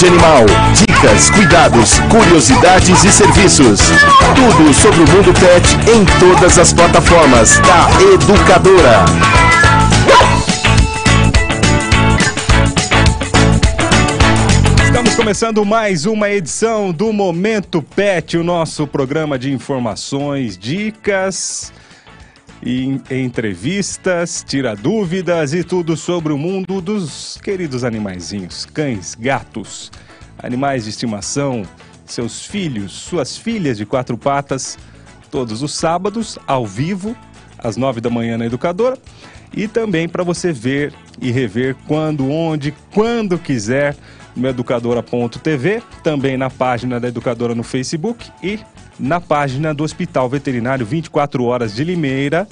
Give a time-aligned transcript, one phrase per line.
[0.00, 3.80] saúde animal, dicas, cuidados, curiosidades e serviços.
[4.34, 9.04] Tudo sobre o mundo pet em todas as plataformas da Educadora.
[14.84, 21.72] Estamos começando mais uma edição do Momento Pet, o nosso programa de informações, dicas
[22.62, 29.90] e entrevistas, tira dúvidas e tudo sobre o mundo dos queridos animaizinhos, cães, gatos,
[30.42, 31.62] animais de estimação,
[32.04, 34.78] seus filhos, suas filhas de quatro patas,
[35.30, 37.16] todos os sábados, ao vivo,
[37.58, 38.98] às nove da manhã na Educadora,
[39.56, 43.96] e também para você ver e rever quando, onde, quando quiser
[44.36, 48.60] no educadora.tv, também na página da Educadora no Facebook e
[49.00, 52.46] na página do Hospital Veterinário 24 Horas de Limeira,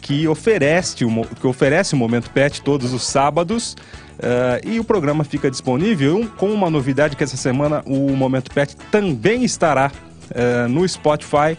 [0.00, 3.76] que oferece, o, que oferece o Momento Pet todos os sábados.
[4.16, 8.76] Uh, e o programa fica disponível com uma novidade que essa semana o Momento Pet
[8.90, 9.92] também estará
[10.30, 11.56] uh, no Spotify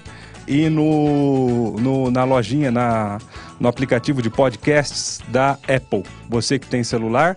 [0.48, 3.20] e no, no, na lojinha, na,
[3.60, 6.04] no aplicativo de podcasts da Apple.
[6.30, 7.36] Você que tem celular,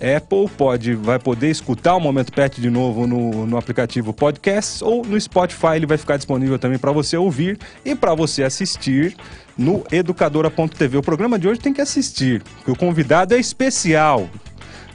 [0.00, 5.04] Apple pode, vai poder escutar o Momento Pet de novo no, no aplicativo Podcasts ou
[5.04, 9.14] no Spotify ele vai ficar disponível também para você ouvir e para você assistir
[9.58, 10.96] no educadora.tv.
[10.96, 14.28] O programa de hoje tem que assistir, porque o convidado é especial.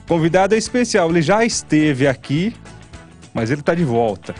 [0.03, 2.55] O convidado é especial, ele já esteve aqui,
[3.31, 4.33] mas ele está de volta.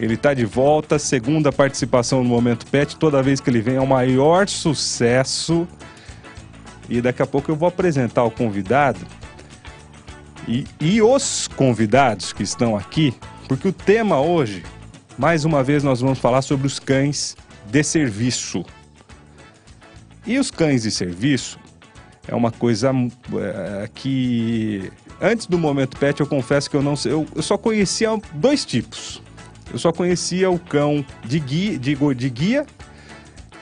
[0.00, 3.80] Ele está de volta, segunda participação no Momento Pet, toda vez que ele vem é
[3.80, 5.68] o maior sucesso.
[6.88, 9.06] E daqui a pouco eu vou apresentar o convidado
[10.46, 13.14] e, e os convidados que estão aqui,
[13.48, 14.62] porque o tema hoje,
[15.18, 18.64] mais uma vez, nós vamos falar sobre os cães de serviço.
[20.26, 21.58] E os cães de serviço
[22.26, 22.92] é uma coisa
[23.34, 24.90] é, que
[25.20, 28.64] antes do momento pet eu confesso que eu não sei, eu, eu, só conhecia dois
[28.64, 29.22] tipos.
[29.72, 32.66] Eu só conhecia o cão de guia, de guia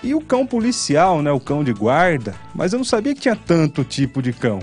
[0.02, 3.36] e o cão policial, né, o cão de guarda, mas eu não sabia que tinha
[3.36, 4.60] tanto tipo de cão.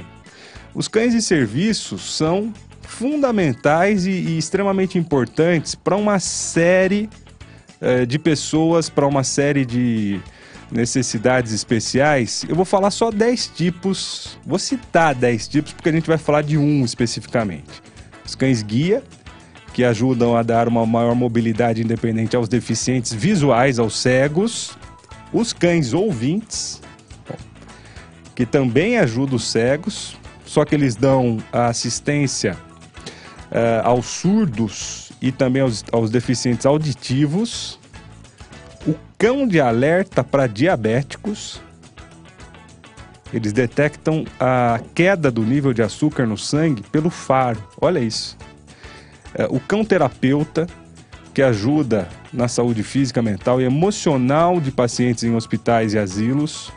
[0.78, 7.10] Os cães de serviço são fundamentais e, e extremamente importantes para uma série
[7.82, 10.22] eh, de pessoas, para uma série de
[10.72, 12.46] necessidades especiais.
[12.48, 16.44] Eu vou falar só 10 tipos, vou citar 10 tipos porque a gente vai falar
[16.44, 17.82] de um especificamente.
[18.24, 19.02] Os cães guia,
[19.74, 24.78] que ajudam a dar uma maior mobilidade independente aos deficientes visuais, aos cegos.
[25.34, 26.80] Os cães ouvintes,
[28.36, 30.16] que também ajudam os cegos
[30.48, 32.58] só que eles dão assistência
[33.52, 37.78] uh, aos surdos e também aos, aos deficientes auditivos,
[38.88, 41.62] o cão de alerta para diabéticos.
[43.34, 47.62] Eles detectam a queda do nível de açúcar no sangue pelo faro.
[47.82, 48.38] Olha isso.
[49.38, 50.66] Uh, o cão terapeuta,
[51.34, 56.72] que ajuda na saúde física, mental e emocional de pacientes em hospitais e asilos.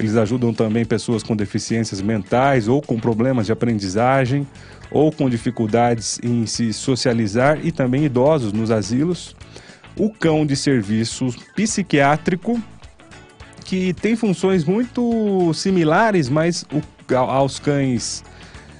[0.00, 4.48] Eles ajudam também pessoas com deficiências mentais ou com problemas de aprendizagem
[4.90, 9.36] ou com dificuldades em se socializar e também idosos nos asilos.
[9.94, 12.58] O cão de serviço psiquiátrico,
[13.66, 18.24] que tem funções muito similares, mas o, aos cães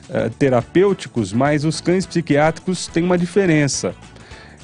[0.09, 3.94] uh, terapêuticos, mas os cães psiquiátricos têm uma diferença.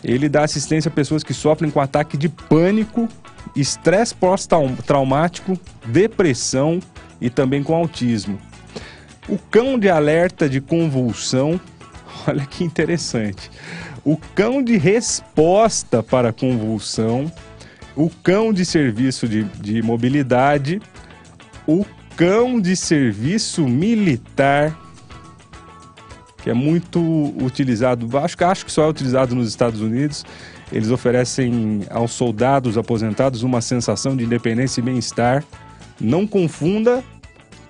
[0.02, 3.06] Ele dá assistência a pessoas que sofrem com ataque de pânico
[3.54, 6.80] estresse pós-traumático, depressão
[7.20, 8.38] e também com autismo.
[9.28, 11.60] O cão de alerta de convulsão,
[12.26, 13.50] olha que interessante.
[14.04, 17.30] O cão de resposta para convulsão,
[17.96, 20.80] o cão de serviço de, de mobilidade,
[21.66, 21.84] o
[22.16, 24.78] cão de serviço militar,
[26.42, 27.00] que é muito
[27.42, 30.24] utilizado, acho, acho que só é utilizado nos Estados Unidos,
[30.72, 35.44] eles oferecem aos soldados aposentados uma sensação de independência e bem-estar.
[36.00, 37.02] Não confunda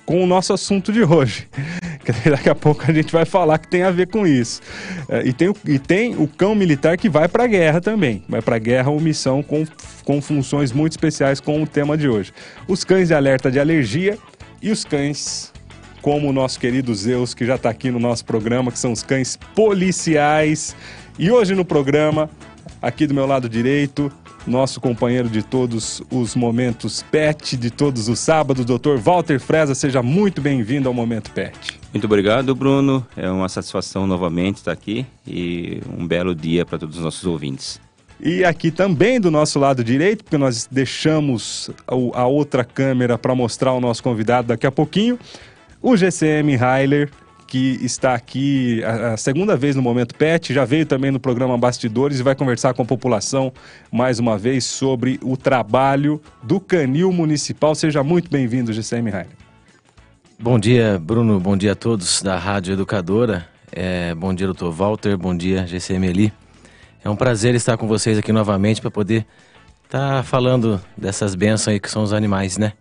[0.04, 1.48] com o nosso assunto de hoje.
[2.30, 4.62] Daqui a pouco a gente vai falar que tem a ver com isso.
[5.08, 8.22] É, e tem, e tem o cão militar que vai para a guerra também.
[8.28, 9.66] Vai para a guerra ou missão com,
[10.04, 12.32] com funções muito especiais com o tema de hoje.
[12.68, 14.16] Os cães de alerta de alergia
[14.62, 15.52] e os cães
[16.00, 19.02] como o nosso querido Zeus, que já está aqui no nosso programa, que são os
[19.02, 20.76] cães policiais.
[21.18, 22.30] E hoje no programa
[22.86, 24.12] Aqui do meu lado direito,
[24.46, 28.96] nosso companheiro de todos os momentos PET, de todos os sábados, Dr.
[28.96, 31.80] Walter Freza, seja muito bem-vindo ao Momento PET.
[31.92, 33.04] Muito obrigado, Bruno.
[33.16, 37.80] É uma satisfação novamente estar aqui e um belo dia para todos os nossos ouvintes.
[38.20, 43.72] E aqui também do nosso lado direito, porque nós deixamos a outra câmera para mostrar
[43.72, 45.18] o nosso convidado daqui a pouquinho,
[45.82, 47.10] o GCM Heiler,
[47.46, 51.56] que está aqui a, a, segunda vez no Momento Pet, já veio também no programa
[51.56, 53.52] Bastidores e vai conversar com a população
[53.90, 57.74] mais uma vez sobre o trabalho do Canil Municipal.
[57.74, 59.36] Seja muito bem-vindo, GCM Rainer.
[60.38, 61.40] Bom dia, Bruno.
[61.40, 63.48] Bom dia a todos da Rádio Educadora.
[63.72, 65.16] É, bom dia, doutor Walter.
[65.16, 66.32] Bom dia, GCM Eli.
[67.02, 69.26] É um prazer estar com vocês aqui novamente para poder
[69.84, 72.72] estar tá falando dessas bênçãos aí que são os animais, né?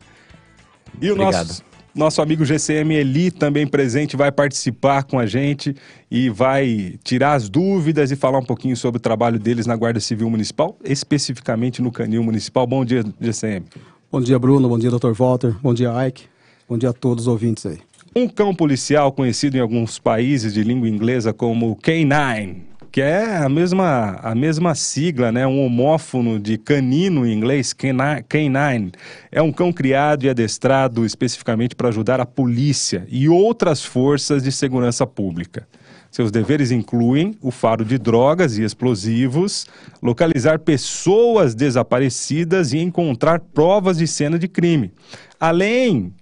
[1.02, 1.34] E Obrigado.
[1.34, 1.64] o nosso,
[1.96, 5.74] nosso amigo GCM Eli também presente vai participar com a gente
[6.12, 10.00] e vai tirar as dúvidas e falar um pouquinho sobre o trabalho deles na Guarda
[10.02, 12.68] Civil Municipal, especificamente no Canil Municipal.
[12.68, 13.66] Bom dia, GCM.
[14.12, 14.68] Bom dia, Bruno.
[14.68, 15.14] Bom dia, Dr.
[15.14, 15.56] Walter.
[15.62, 16.26] Bom dia, Ike.
[16.68, 17.80] Bom dia a todos os ouvintes aí.
[18.14, 22.56] Um cão policial conhecido em alguns países de língua inglesa como K9,
[22.96, 25.46] que é a mesma, a mesma sigla, né?
[25.46, 28.94] um homófono de canino em inglês, K9.
[29.30, 34.50] É um cão criado e adestrado especificamente para ajudar a polícia e outras forças de
[34.50, 35.68] segurança pública.
[36.10, 39.68] Seus deveres incluem o faro de drogas e explosivos,
[40.02, 44.94] localizar pessoas desaparecidas e encontrar provas de cena de crime.
[45.38, 46.14] Além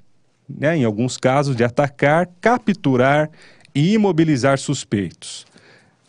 [0.50, 3.30] né, em alguns casos, de atacar, capturar
[3.76, 5.53] e imobilizar suspeitos.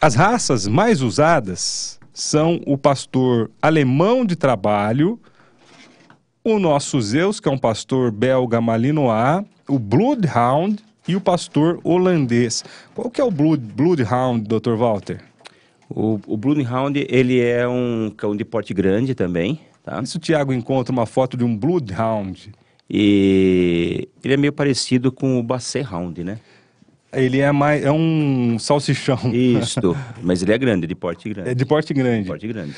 [0.04, 5.18] As raças mais usadas são o pastor alemão de trabalho,
[6.44, 10.76] o nosso Zeus, que é um pastor belga malinois, o Bloodhound
[11.08, 12.62] e o pastor holandês.
[12.94, 14.74] Qual que é o Blood, Bloodhound, Dr.
[14.74, 15.22] Walter?
[15.88, 20.02] O, o Bloodhound, ele é um cão de porte grande também, tá?
[20.02, 22.52] Isso o Tiago encontra uma foto de um Bloodhound.
[22.90, 26.38] E ele é meio parecido com o Basset Hound, né?
[27.14, 29.18] Ele é mais é um salsichão.
[29.32, 31.50] Isso, mas ele é grande, de porte grande.
[31.50, 32.22] É de porte grande.
[32.22, 32.74] De porte grande.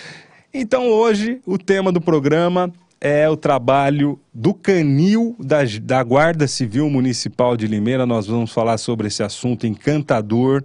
[0.52, 6.88] Então hoje o tema do programa é o trabalho do canil da, da Guarda Civil
[6.88, 8.06] Municipal de Limeira.
[8.06, 10.62] Nós vamos falar sobre esse assunto encantador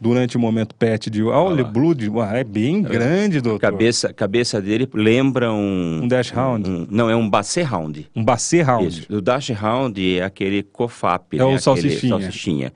[0.00, 2.88] durante o momento pet de olha, ah, Blood, é bem é.
[2.88, 3.60] grande, doutor.
[3.60, 6.68] Cabeça, cabeça dele lembra um um dash round.
[6.68, 8.10] Um, não, é um basset round.
[8.14, 8.86] Um basset round.
[8.86, 9.16] Isso.
[9.16, 11.44] O dash round é aquele cofap, é né?
[11.44, 12.18] o salsichinha.
[12.18, 12.72] salsichinha.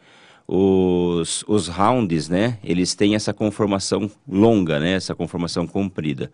[0.50, 2.58] Os, os rounds, né?
[2.64, 4.92] Eles têm essa conformação longa, né?
[4.92, 6.32] Essa conformação comprida.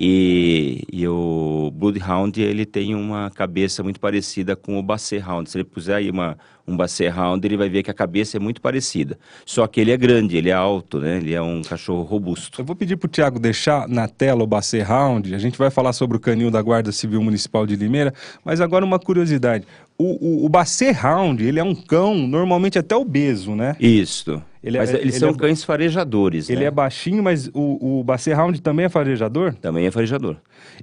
[0.00, 5.50] E, e, o Bloodhound ele tem uma cabeça muito parecida com o Basset Hound.
[5.50, 8.40] Se ele puser aí uma, um Basset Hound, ele vai ver que a cabeça é
[8.40, 9.18] muito parecida.
[9.44, 11.16] Só que ele é grande, ele é alto, né?
[11.16, 12.60] Ele é um cachorro robusto.
[12.60, 15.34] Eu vou pedir para o Tiago deixar na tela o Basset Hound.
[15.34, 18.14] A gente vai falar sobre o canil da Guarda Civil Municipal de Limeira.
[18.44, 19.66] Mas agora uma curiosidade.
[19.98, 23.74] O, o, o Basset Hound, ele é um cão normalmente até obeso, né?
[23.80, 24.40] Isso.
[24.68, 26.50] Ele é, mas eles ele são é, cães farejadores.
[26.50, 26.66] Ele né?
[26.66, 29.54] é baixinho, mas o, o Basset Hound também é farejador?
[29.54, 30.36] Também é farejador.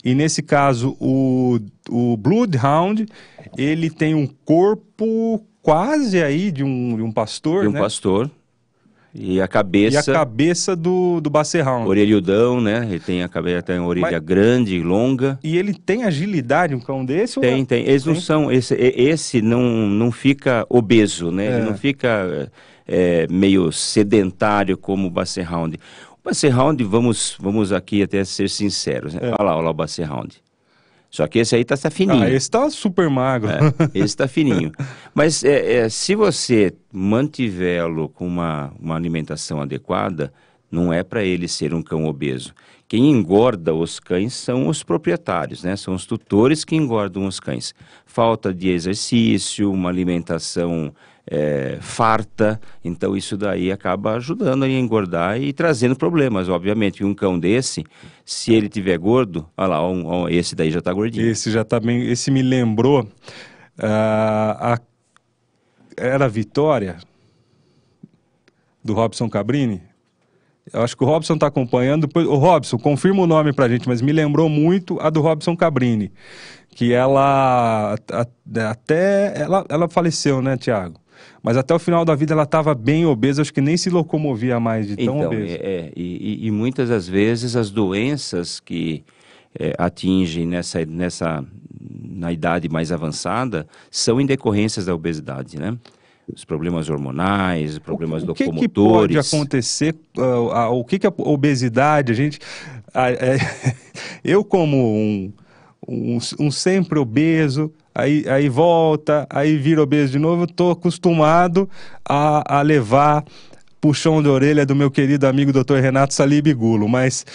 [0.04, 3.06] E nesse caso, o, o Bloodhound,
[3.56, 7.80] ele tem um corpo quase aí de um, de um pastor, De um né?
[7.80, 8.30] pastor.
[9.14, 10.12] E a cabeça...
[10.12, 11.88] E a cabeça do, do Basset Hound.
[11.88, 12.88] Orelhudão, né?
[12.90, 14.20] Ele tem a cabeça, tem a orelha Mas...
[14.20, 15.40] grande, longa.
[15.44, 17.40] E ele tem agilidade, um cão desse?
[17.40, 17.66] Tem, ou...
[17.66, 17.88] tem.
[17.88, 18.14] Eles tem?
[18.14, 18.52] não são...
[18.52, 21.46] Esse, esse não, não fica obeso, né?
[21.46, 21.58] É.
[21.58, 22.52] Ele não fica
[22.88, 25.80] é, meio sedentário como o Basset Hound.
[26.12, 29.22] O Basset Hound, vamos, vamos aqui até ser sinceros, né?
[29.24, 29.28] É.
[29.40, 30.44] Olha lá, olha lá o Basset Hound.
[31.16, 32.24] Só que esse aí tá, tá fininho.
[32.24, 33.50] Ah, esse tá super magro.
[33.50, 33.60] É,
[33.94, 34.72] esse tá fininho.
[35.16, 40.34] Mas é, é, se você mantivê-lo com uma, uma alimentação adequada,
[40.70, 42.54] não é para ele ser um cão obeso.
[42.86, 45.78] Quem engorda os cães são os proprietários, né?
[45.78, 47.74] São os tutores que engordam os cães.
[48.06, 50.94] Falta de exercício, uma alimentação
[51.30, 57.04] é, farta, então isso daí acaba ajudando a engordar e trazendo problemas, obviamente.
[57.04, 57.84] Um cão desse,
[58.24, 61.28] se ele tiver gordo, olha lá, um, um, esse daí já está gordinho.
[61.28, 63.08] Esse já está bem, esse me lembrou, uh,
[63.80, 64.80] a,
[65.98, 66.98] era a Vitória,
[68.84, 69.82] do Robson Cabrini,
[70.74, 72.10] eu acho que o Robson está acompanhando.
[72.16, 75.56] O Robson, confirma o nome para a gente, mas me lembrou muito a do Robson
[75.56, 76.12] Cabrini.
[76.70, 77.96] Que ela
[78.70, 79.34] até.
[79.40, 81.00] Ela, ela faleceu, né, Tiago?
[81.42, 84.60] Mas até o final da vida ela estava bem obesa, acho que nem se locomovia
[84.60, 85.56] mais de tão então, obesa.
[85.56, 89.04] É, é e, e, muitas das vezes as doenças que
[89.58, 91.46] é, atingem nessa, nessa,
[92.04, 95.78] na idade mais avançada são em decorrências da obesidade, né?
[96.34, 99.16] Os problemas hormonais, problemas o, o que locomotores.
[99.16, 99.96] O que pode acontecer?
[100.18, 102.40] Uh, uh, o que, que a obesidade, a gente...
[102.90, 103.76] Uh,
[104.24, 105.32] eu como um,
[105.88, 110.44] um, um sempre obeso, aí, aí volta, aí vira obeso de novo.
[110.44, 111.70] Eu tô acostumado
[112.08, 113.24] a, a levar
[113.80, 115.76] puxão de orelha do meu querido amigo Dr.
[115.76, 117.26] Renato Salibigulo, mas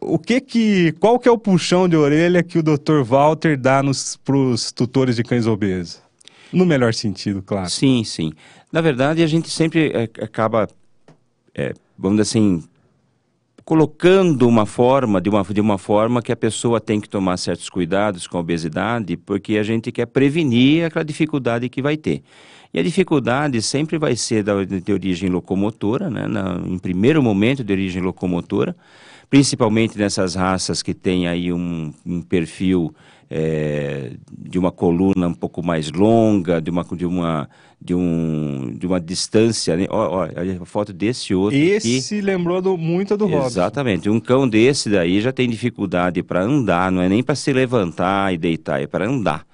[0.00, 3.02] o que que, qual que é o puxão de orelha que o Dr.
[3.04, 3.82] Walter dá
[4.24, 6.00] para os tutores de cães obesos?
[6.50, 7.68] No melhor sentido, claro.
[7.68, 8.32] Sim, sim.
[8.72, 10.66] Na verdade, a gente sempre é, acaba,
[11.54, 12.64] é, vamos dizer assim,
[13.68, 17.68] colocando uma forma, de uma, de uma forma que a pessoa tem que tomar certos
[17.68, 22.22] cuidados com a obesidade, porque a gente quer prevenir aquela dificuldade que vai ter.
[22.72, 26.26] E a dificuldade sempre vai ser da, de origem locomotora, né?
[26.26, 28.74] Na, em primeiro momento de origem locomotora,
[29.28, 32.94] principalmente nessas raças que têm aí um, um perfil
[33.30, 37.48] é, de uma coluna um pouco mais longa, de uma, de uma,
[37.80, 39.76] de um, de uma distância.
[39.76, 39.86] Né?
[39.90, 41.58] Olha, olha a foto desse outro.
[41.58, 42.20] Esse aqui.
[42.20, 43.46] lembrou do, muito do Robson.
[43.46, 44.08] Exatamente.
[44.08, 48.32] Um cão desse daí já tem dificuldade para andar, não é nem para se levantar
[48.32, 49.46] e deitar, é para andar.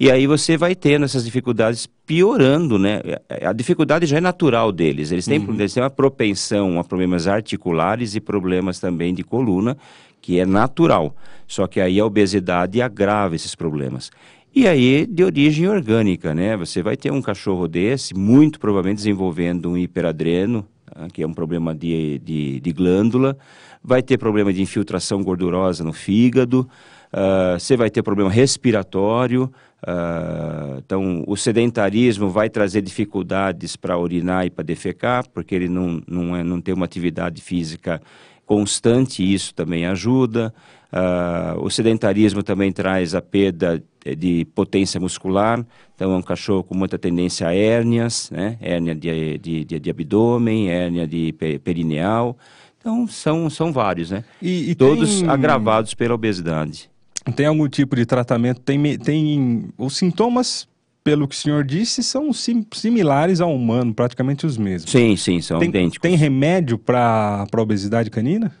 [0.00, 3.00] E aí você vai tendo essas dificuldades piorando, né?
[3.42, 5.10] A dificuldade já é natural deles.
[5.10, 5.54] Eles têm, uhum.
[5.54, 9.76] eles têm uma propensão a problemas articulares e problemas também de coluna,
[10.20, 11.14] que é natural.
[11.46, 14.10] Só que aí a obesidade agrava esses problemas.
[14.54, 16.56] E aí, de origem orgânica, né?
[16.56, 21.06] Você vai ter um cachorro desse, muito provavelmente desenvolvendo um hiperadreno, tá?
[21.12, 23.36] que é um problema de, de, de glândula,
[23.82, 26.68] vai ter problema de infiltração gordurosa no fígado,
[27.12, 34.44] uh, você vai ter problema respiratório, Uh, então, o sedentarismo vai trazer dificuldades para urinar
[34.44, 38.02] e para defecar, porque ele não, não, é, não tem uma atividade física
[38.48, 40.52] constante, isso também ajuda.
[40.90, 43.84] Uh, o sedentarismo também traz a perda
[44.16, 45.62] de potência muscular,
[45.94, 48.56] então é um cachorro com muita tendência a hérnias, né?
[48.58, 52.38] hérnia de, de, de, de abdômen, hérnia de perineal.
[52.80, 54.24] Então, são, são vários, né?
[54.40, 55.28] E, e Todos tem...
[55.28, 56.88] agravados pela obesidade.
[57.36, 58.60] Tem algum tipo de tratamento?
[58.62, 60.66] Tem, tem os sintomas,
[61.02, 64.90] pelo que o senhor disse, são sim, similares ao humano, praticamente os mesmos.
[64.90, 66.02] Sim, sim, são tem, idênticos.
[66.02, 68.54] Tem remédio para a obesidade canina?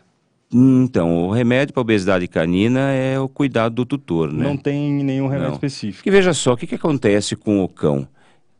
[0.50, 4.42] Então, o remédio para obesidade canina é o cuidado do tutor, né?
[4.42, 5.54] Não tem nenhum remédio Não.
[5.54, 5.98] específico.
[5.98, 8.08] Porque veja só, o que, que acontece com o cão?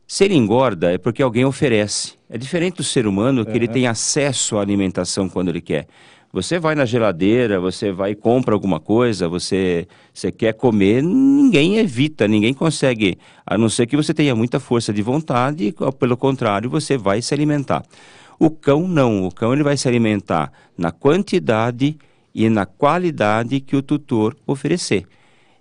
[0.07, 2.13] Se ele engorda, é porque alguém oferece.
[2.29, 5.87] É diferente do ser humano, que ele tem acesso à alimentação quando ele quer.
[6.31, 11.77] Você vai na geladeira, você vai e compra alguma coisa, você, você quer comer, ninguém
[11.77, 16.69] evita, ninguém consegue, a não ser que você tenha muita força de vontade, pelo contrário,
[16.69, 17.83] você vai se alimentar.
[18.37, 21.97] O cão não, o cão ele vai se alimentar na quantidade
[22.33, 25.05] e na qualidade que o tutor oferecer.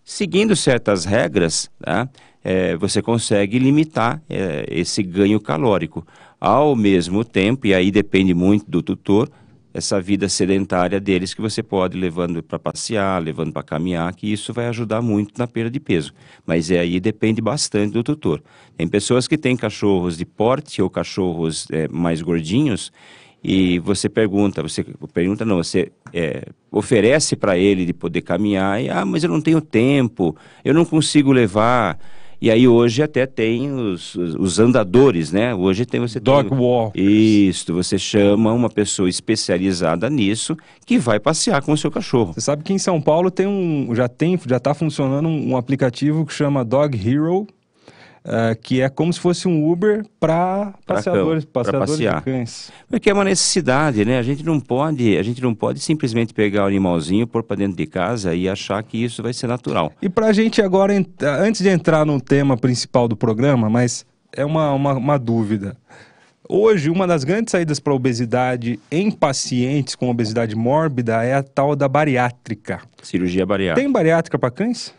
[0.05, 2.09] Seguindo certas regras, tá?
[2.43, 6.07] é, você consegue limitar é, esse ganho calórico.
[6.41, 9.29] Ao mesmo tempo, e aí depende muito do tutor,
[9.73, 14.53] essa vida sedentária deles que você pode levando para passear, levando para caminhar, que isso
[14.53, 16.13] vai ajudar muito na perda de peso.
[16.47, 18.43] Mas é aí depende bastante do tutor.
[18.77, 22.93] Tem pessoas que têm cachorros de porte ou cachorros é, mais gordinhos
[23.43, 28.91] e você pergunta, você pergunta não, você é, oferece para ele de poder caminhar e
[28.91, 31.99] ah, mas eu não tenho tempo, eu não consigo levar.
[32.41, 35.55] E aí hoje até tem os, os andadores, né?
[35.55, 37.05] Hoje tem você Dog tem, walkers.
[37.05, 42.33] Isso, você chama uma pessoa especializada nisso que vai passear com o seu cachorro.
[42.35, 45.57] Você sabe que em São Paulo tem um, já tem, já está funcionando um, um
[45.57, 47.47] aplicativo que chama Dog Hero,
[48.29, 52.19] Uh, que é como se fosse um Uber para passeadores, cão, passeadores passear.
[52.19, 52.71] de cães.
[52.87, 54.19] Porque é uma necessidade, né?
[54.19, 57.79] A gente não pode, a gente não pode simplesmente pegar o animalzinho, pôr para dentro
[57.79, 59.91] de casa e achar que isso vai ser natural.
[60.03, 60.93] E para a gente agora,
[61.41, 65.75] antes de entrar no tema principal do programa, mas é uma, uma, uma dúvida.
[66.51, 71.43] Hoje, uma das grandes saídas para a obesidade em pacientes com obesidade mórbida é a
[71.43, 72.81] tal da bariátrica.
[73.03, 73.85] Cirurgia bariátrica.
[73.85, 74.95] Tem bariátrica para cães?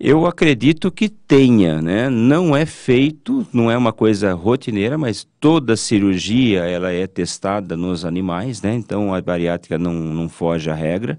[0.00, 2.08] Eu acredito que tenha, né?
[2.08, 8.04] Não é feito, não é uma coisa rotineira, mas toda cirurgia ela é testada nos
[8.04, 8.74] animais, né?
[8.74, 11.18] Então a bariátrica não, não foge à regra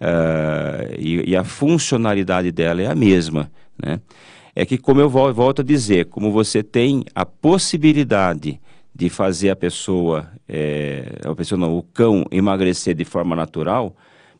[0.00, 4.00] uh, e, e, a funcionalidade dela é a mesma, né?
[4.54, 8.58] É que como eu volto a dizer, como você tem a possibilidade
[8.94, 13.94] de fazer a pessoa, é, a pessoa não, o cão emagrecer de forma natural,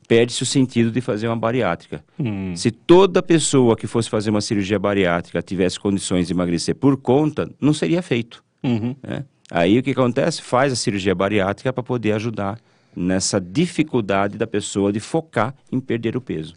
[0.07, 2.05] perde-se o sentido de fazer uma bariátrica.
[2.19, 2.55] Hum.
[2.57, 7.51] Se toda pessoa que fosse fazer uma cirurgia bariátrica tivesse condições de emagrecer por conta,
[7.61, 8.43] não seria feito.
[8.63, 8.95] Uhum.
[9.03, 9.25] Né?
[9.51, 10.43] Aí o que acontece?
[10.43, 12.59] Faz a cirurgia bariátrica para poder ajudar
[12.95, 16.55] nessa dificuldade da pessoa de focar em perder o peso.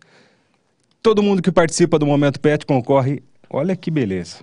[1.01, 4.37] Todo mundo que participa do Momento Pet concorre, olha que beleza,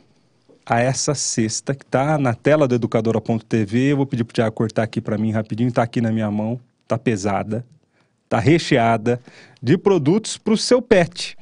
[0.65, 3.93] a essa cesta que está na tela do educadora.tv.
[3.93, 6.31] Eu vou pedir para o Tiago cortar aqui para mim rapidinho, está aqui na minha
[6.31, 7.65] mão, está pesada
[8.27, 9.21] está recheada
[9.63, 11.37] de produtos para o seu pet,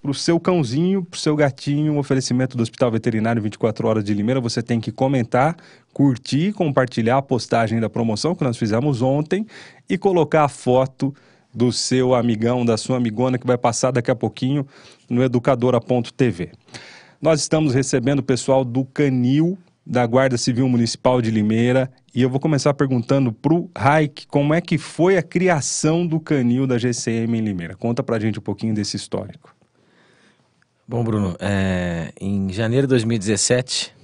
[0.00, 1.92] para o seu cãozinho, para o seu gatinho.
[1.92, 4.40] Um oferecimento do Hospital Veterinário 24 Horas de Limeira.
[4.40, 5.56] Você tem que comentar,
[5.92, 9.46] curtir, compartilhar a postagem da promoção que nós fizemos ontem
[9.88, 11.14] e colocar a foto
[11.52, 14.66] do seu amigão, da sua amigona, que vai passar daqui a pouquinho
[15.08, 16.52] no educadora.tv.
[17.20, 22.30] Nós estamos recebendo o pessoal do Canil da Guarda Civil Municipal de Limeira e eu
[22.30, 27.38] vou começar perguntando pro Raik como é que foi a criação do canil da GCM
[27.38, 27.74] em Limeira.
[27.76, 29.54] Conta pra gente um pouquinho desse histórico.
[30.86, 33.94] Bom, Bruno, é, em janeiro de 2017,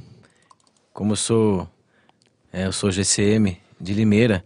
[0.92, 1.68] como eu sou,
[2.52, 4.44] é, eu sou GCM de Limeira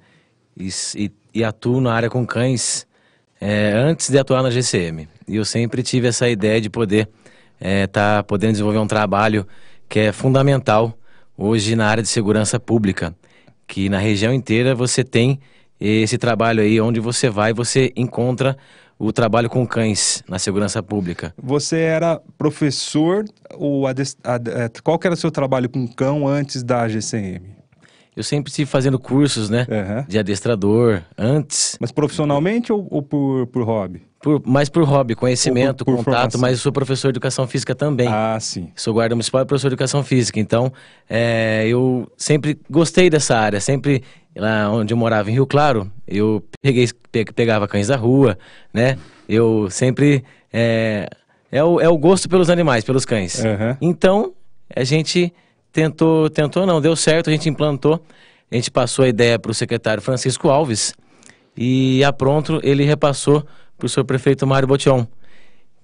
[0.56, 2.86] e, e, e atuo na área com cães
[3.40, 5.06] é, antes de atuar na GCM.
[5.28, 7.08] E eu sempre tive essa ideia de poder
[7.60, 9.46] estar é, tá podendo desenvolver um trabalho
[9.88, 10.96] que é fundamental
[11.40, 13.14] hoje na área de segurança pública,
[13.66, 15.40] que na região inteira você tem
[15.80, 18.54] esse trabalho aí, onde você vai, você encontra
[18.98, 21.32] o trabalho com cães na segurança pública.
[21.42, 23.88] Você era professor, ou.
[23.88, 23.94] É,
[24.84, 27.59] qual era o seu trabalho com cão antes da GCM?
[28.16, 29.66] Eu sempre estive fazendo cursos, né?
[29.68, 30.04] Uhum.
[30.08, 31.76] De adestrador, antes.
[31.80, 34.02] Mas profissionalmente ou, ou por, por hobby?
[34.20, 36.40] Por, mais por hobby, conhecimento, por, por contato, formação.
[36.40, 38.08] mas eu sou professor de educação física também.
[38.08, 38.70] Ah, sim.
[38.74, 40.38] Sou guarda municipal e professor de educação física.
[40.38, 40.72] Então,
[41.08, 43.60] é, eu sempre gostei dessa área.
[43.60, 44.02] Sempre,
[44.36, 46.88] lá onde eu morava, em Rio Claro, eu peguei,
[47.34, 48.36] pegava cães da rua,
[48.74, 48.98] né?
[49.28, 50.24] Eu sempre...
[50.52, 51.08] É,
[51.50, 53.42] é, o, é o gosto pelos animais, pelos cães.
[53.42, 53.76] Uhum.
[53.80, 54.32] Então,
[54.74, 55.32] a gente
[55.72, 58.02] tentou, tentou não, deu certo, a gente implantou.
[58.50, 60.92] A gente passou a ideia para o secretário Francisco Alves
[61.56, 63.46] e a pronto ele repassou
[63.78, 65.06] para o senhor prefeito Mário Botion,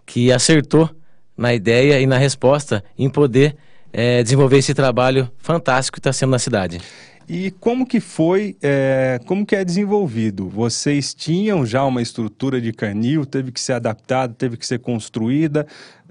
[0.05, 0.91] que acertou
[1.37, 3.57] na ideia e na resposta em poder
[3.93, 6.81] é, desenvolver esse trabalho fantástico que está sendo na cidade.
[7.29, 10.49] E como que foi, é, como que é desenvolvido?
[10.49, 15.67] Vocês tinham já uma estrutura de canil, teve que ser adaptada, teve que ser construída,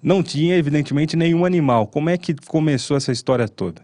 [0.06, 1.88] não tinha evidentemente nenhum animal.
[1.88, 3.82] Como é que começou essa história toda?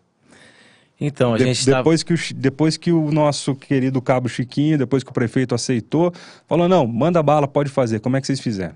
[1.00, 2.16] Então, a de, gente depois, tava...
[2.16, 6.14] que o, depois que o nosso querido Cabo Chiquinho, depois que o prefeito aceitou,
[6.48, 8.00] falou, não, manda bala, pode fazer.
[8.00, 8.76] Como é que vocês fizeram?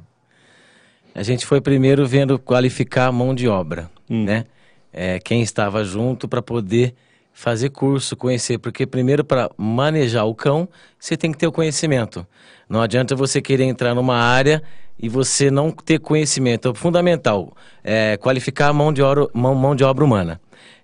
[1.14, 4.25] A gente foi primeiro vendo qualificar a mão de obra, hum.
[4.25, 4.46] né?
[4.92, 6.96] É, quem estava junto para poder
[7.32, 12.25] fazer curso, conhecer, porque primeiro para manejar o cão, você tem que ter o conhecimento.
[12.68, 14.64] Não adianta você querer entrar numa área
[14.98, 16.69] e você não ter conhecimento.
[16.69, 20.39] É fundamental é qualificar a mão de, obra, mão, mão de obra humana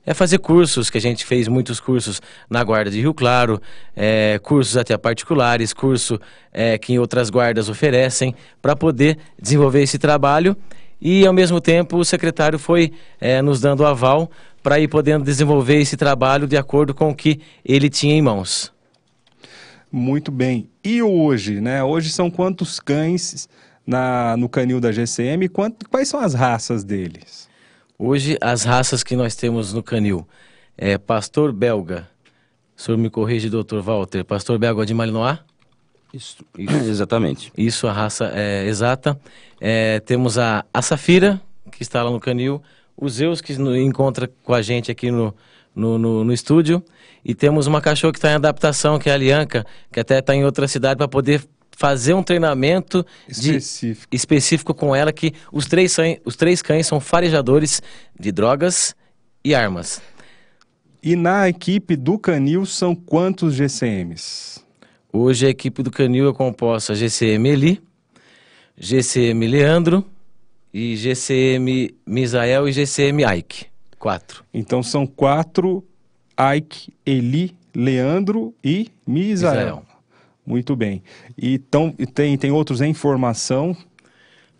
[0.05, 3.61] é fazer cursos, que a gente fez muitos cursos na Guarda de Rio Claro,
[3.95, 6.19] é, cursos até particulares, curso
[6.51, 10.57] é, que outras guardas oferecem, para poder desenvolver esse trabalho.
[10.99, 14.29] E, ao mesmo tempo, o secretário foi é, nos dando aval
[14.61, 18.71] para ir podendo desenvolver esse trabalho de acordo com o que ele tinha em mãos.
[19.91, 20.69] Muito bem.
[20.83, 21.83] E hoje, né?
[21.83, 23.49] Hoje são quantos cães
[23.91, 25.49] na, no canil da GCM?
[25.49, 27.49] Quant, quais são as raças deles?
[27.99, 30.25] Hoje, as raças que nós temos no canil
[30.77, 32.09] é pastor belga.
[32.75, 34.23] O senhor me corrige, doutor Walter.
[34.23, 35.39] Pastor belga de Malinois?
[36.13, 37.51] Isso, isso, exatamente.
[37.55, 39.19] Isso, a raça é exata.
[39.59, 42.61] É, temos a, a Safira, que está lá no canil.
[42.95, 45.35] O Zeus, que no, encontra com a gente aqui no,
[45.75, 46.81] no, no, no estúdio.
[47.25, 50.33] E temos uma cachorra que está em adaptação, que é a Lianca, que até está
[50.33, 51.45] em outra cidade para poder
[51.81, 54.07] fazer um treinamento específico.
[54.11, 57.81] De, específico com ela que os três, os três cães são farejadores
[58.19, 58.95] de drogas
[59.43, 59.99] e armas.
[61.01, 64.61] E na equipe do Canil são quantos GCMs?
[65.11, 67.81] Hoje a equipe do Canil é composta GCM Eli,
[68.77, 70.05] GCM Leandro
[70.71, 73.65] e GCM Misael e GCM Ike.
[73.97, 74.45] Quatro.
[74.53, 75.83] Então são quatro
[76.55, 79.55] Ike, Eli, Leandro e Misael.
[79.55, 79.90] Misael.
[80.45, 81.03] Muito bem.
[81.37, 83.75] E tão, tem, tem outros em formação?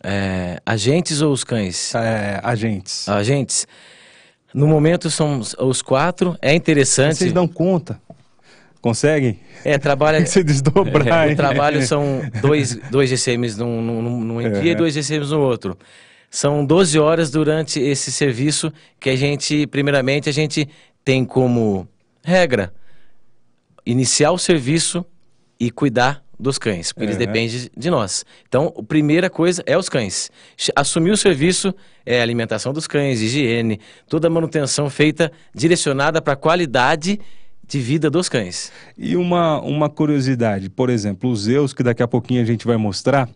[0.04, 1.94] É, agentes ou os cães?
[1.96, 3.08] É, agentes.
[3.08, 3.68] Agentes.
[4.54, 6.38] No momento são os quatro.
[6.42, 7.18] É interessante.
[7.18, 8.02] Vocês dão conta?
[8.82, 9.40] Conseguem?
[9.64, 10.24] É, trabalha.
[10.26, 11.30] Se desdobrar.
[11.30, 14.74] É, o trabalho são dois, dois GCMs num, num, num dia é.
[14.74, 15.78] e dois GCMs no outro.
[16.30, 20.68] São 12 horas durante esse serviço que a gente, primeiramente, a gente
[21.04, 21.88] tem como
[22.24, 22.74] regra
[23.86, 25.06] iniciar o serviço
[25.62, 27.12] e cuidar dos cães, porque uhum.
[27.12, 28.26] eles dependem de nós.
[28.48, 30.32] Então, a primeira coisa é os cães.
[30.76, 31.72] Assumir o serviço
[32.04, 37.20] é a alimentação dos cães, higiene, toda a manutenção feita direcionada para a qualidade
[37.72, 38.70] de vida dos cães.
[38.98, 42.76] E uma, uma curiosidade, por exemplo, os Zeus, que daqui a pouquinho a gente vai
[42.76, 43.30] mostrar,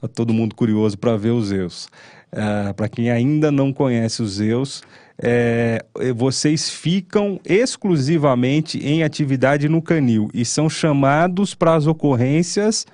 [0.00, 1.84] tá todo mundo curioso para ver os Zeus.
[2.32, 4.82] Uh, ah, para quem ainda não conhece os Zeus,
[5.22, 5.84] é,
[6.16, 12.86] vocês ficam exclusivamente em atividade no canil e são chamados para as ocorrências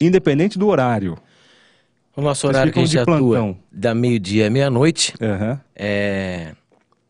[0.00, 1.18] independente do horário.
[2.16, 5.12] O nosso horário que a gente atua da meio-dia à meia-noite.
[5.20, 5.58] Uhum.
[5.76, 6.52] É,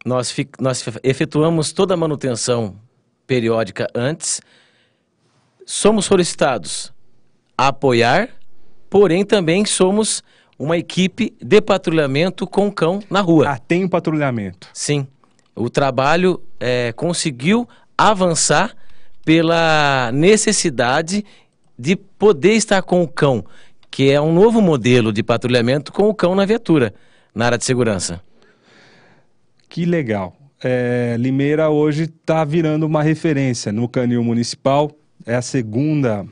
[0.04, 2.74] nós, nós efetuamos toda a manutenção
[3.26, 4.40] periódica antes.
[5.64, 6.92] Somos solicitados
[7.56, 8.28] a apoiar,
[8.88, 10.22] porém também somos
[10.58, 13.50] uma equipe de patrulhamento com cão na rua.
[13.50, 14.68] Ah, tem um patrulhamento?
[14.72, 15.06] Sim.
[15.54, 18.74] o trabalho é, conseguiu avançar
[19.24, 21.24] pela necessidade
[21.78, 23.44] de poder estar com o cão,
[23.90, 26.94] que é um novo modelo de patrulhamento com o cão na viatura,
[27.34, 28.22] na área de segurança.
[29.68, 30.35] Que legal.
[30.62, 34.90] É, Limeira hoje está virando uma referência no canil municipal.
[35.26, 36.26] É a segunda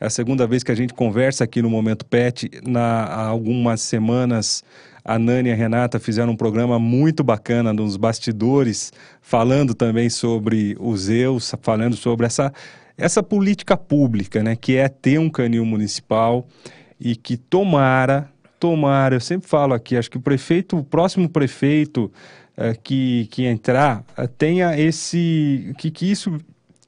[0.00, 2.48] é a segunda vez que a gente conversa aqui no Momento Pet.
[2.64, 4.62] Na, há algumas semanas,
[5.04, 10.76] a Nani e a Renata fizeram um programa muito bacana nos bastidores, falando também sobre
[10.78, 12.52] os Zeus, falando sobre essa,
[12.96, 16.46] essa política pública, né, que é ter um canil municipal
[17.00, 22.08] e que tomara, tomara, eu sempre falo aqui, acho que o prefeito, o próximo prefeito
[22.82, 26.36] que, que entrar, é, tenha esse, que, que isso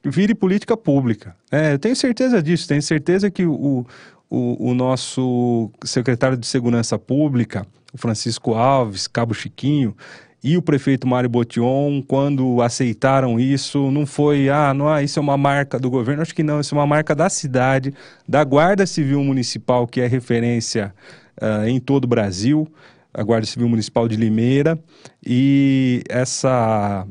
[0.04, 1.36] vire política pública.
[1.50, 3.86] É, eu tenho certeza disso, tenho certeza que o,
[4.28, 9.94] o, o, nosso secretário de Segurança Pública, o Francisco Alves, Cabo Chiquinho,
[10.42, 15.22] e o prefeito Mário Botion, quando aceitaram isso, não foi, ah, não, ah, isso é
[15.22, 17.92] uma marca do governo, acho que não, isso é uma marca da cidade,
[18.26, 20.94] da Guarda Civil Municipal, que é referência
[21.40, 22.66] uh, em todo o Brasil,
[23.12, 24.78] a Guarda Civil Municipal de Limeira,
[25.24, 27.06] e essa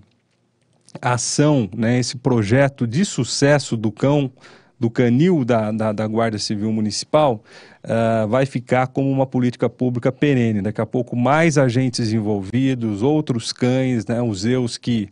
[1.01, 4.31] ação, né, esse projeto de sucesso do cão,
[4.79, 7.43] do canil da, da, da Guarda Civil Municipal,
[7.83, 10.61] uh, vai ficar como uma política pública perene.
[10.61, 15.09] Daqui a pouco, mais agentes envolvidos, outros cães, né, os Zeus que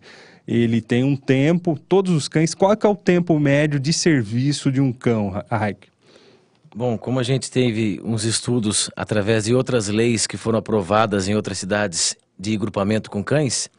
[0.47, 4.71] ele tem um tempo, todos os cães, qual é, é o tempo médio de serviço
[4.71, 5.89] de um cão, Raik?
[6.75, 11.35] Bom, como a gente teve uns estudos através de outras leis que foram aprovadas em
[11.35, 13.69] outras cidades de grupamento com cães,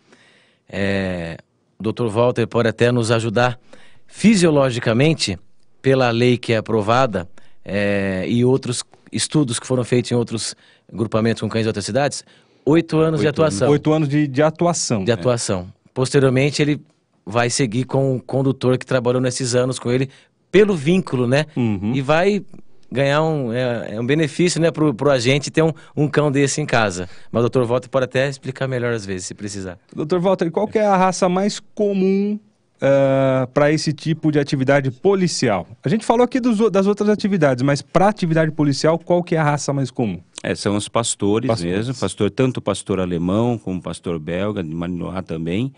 [0.68, 1.38] é,
[1.78, 2.06] o Dr.
[2.08, 3.58] Walter pode até nos ajudar
[4.06, 5.38] fisiologicamente
[5.80, 7.28] pela lei que é aprovada
[7.64, 10.54] é, e outros estudos que foram feitos em outros
[10.92, 12.24] grupamentos com cães de outras cidades,
[12.64, 13.70] oito anos oito de atuação.
[13.70, 15.04] Oito anos de, de atuação.
[15.04, 15.72] De atuação.
[15.94, 16.80] Posteriormente, ele
[17.24, 20.08] vai seguir com o condutor que trabalhou nesses anos com ele
[20.50, 21.44] pelo vínculo, né?
[21.54, 21.92] Uhum.
[21.94, 22.42] E vai
[22.90, 26.60] ganhar um, é, é um benefício né, para o agente ter um, um cão desse
[26.60, 27.08] em casa.
[27.30, 27.64] Mas o Dr.
[27.64, 29.78] Walter pode até explicar melhor às vezes, se precisar.
[29.94, 30.18] Dr.
[30.18, 32.38] Walter, qual é a raça mais comum uh,
[32.80, 35.66] eh, para esse tipo de atividade policial?
[35.82, 39.38] A gente falou aqui dos, das outras atividades, mas para atividade policial, qual que é
[39.38, 40.20] a raça mais comum?
[40.42, 45.24] É, são os pastores, pastores, mesmo, pastor, tanto pastor alemão como pastor belga, de Malinois
[45.24, 45.72] também,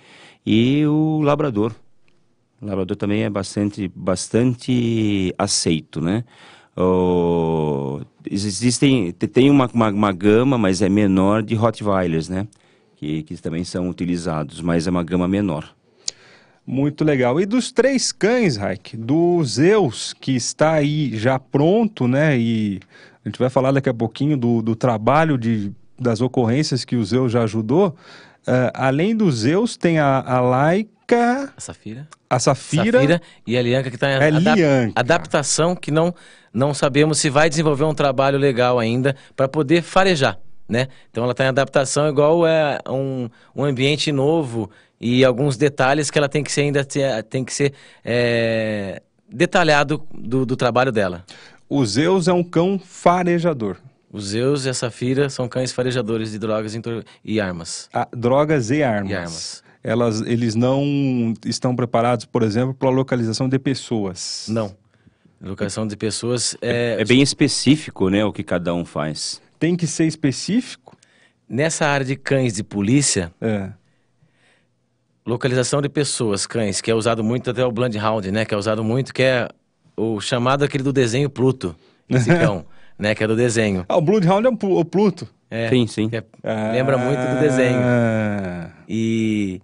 [0.44, 1.72] e o labrador.
[2.60, 6.24] O labrador também é bastante, bastante aceito, né?
[6.82, 12.46] Oh, existem, tem uma, uma, uma, gama, mas é menor de Rottweilers, né?
[12.96, 15.74] Que, que também são utilizados, mas é uma gama menor.
[16.66, 17.38] Muito legal.
[17.38, 22.38] E dos três cães, Raik, do Zeus, que está aí já pronto, né?
[22.38, 22.80] E
[23.22, 27.04] a gente vai falar daqui a pouquinho do, do trabalho de, das ocorrências que o
[27.04, 27.94] Zeus já ajudou.
[28.46, 30.40] Uh, além do Zeus, tem a, a
[31.16, 32.08] A Safira.
[32.28, 32.98] A Safira.
[32.98, 34.60] Safira e a Lianca, que está em é adap
[34.94, 36.14] adaptação, que não
[36.52, 40.88] não sabemos se vai desenvolver um trabalho legal ainda para poder farejar, né?
[41.10, 44.70] Então ela está em adaptação igual é um, um ambiente novo
[45.00, 46.84] e alguns detalhes que ela tem que ser ainda
[47.28, 47.72] tem que ser
[48.04, 51.24] é, detalhado do, do trabalho dela.
[51.68, 53.76] O Zeus é um cão farejador.
[54.12, 56.76] Os Zeus e a Safira são cães farejadores de drogas
[57.24, 57.88] e armas.
[57.94, 59.10] Ah, drogas e armas.
[59.10, 59.62] E armas.
[59.82, 64.46] Elas, eles não estão preparados, por exemplo, para a localização de pessoas.
[64.48, 64.74] Não.
[65.40, 67.00] Locação de pessoas é...
[67.00, 67.04] é...
[67.04, 69.40] bem específico, né, o que cada um faz.
[69.58, 70.94] Tem que ser específico?
[71.48, 73.70] Nessa área de cães de polícia, é.
[75.26, 78.84] localização de pessoas, cães, que é usado muito até o Bloodhound, né, que é usado
[78.84, 79.48] muito, que é
[79.96, 81.74] o chamado aquele do desenho Pluto,
[82.08, 82.66] esse cão,
[82.98, 83.86] né, que é do desenho.
[83.88, 85.26] Ah, o Bloodhound é o Pluto.
[85.50, 86.10] É, sim, sim.
[86.12, 87.80] É, ah, lembra muito do desenho.
[88.86, 89.60] E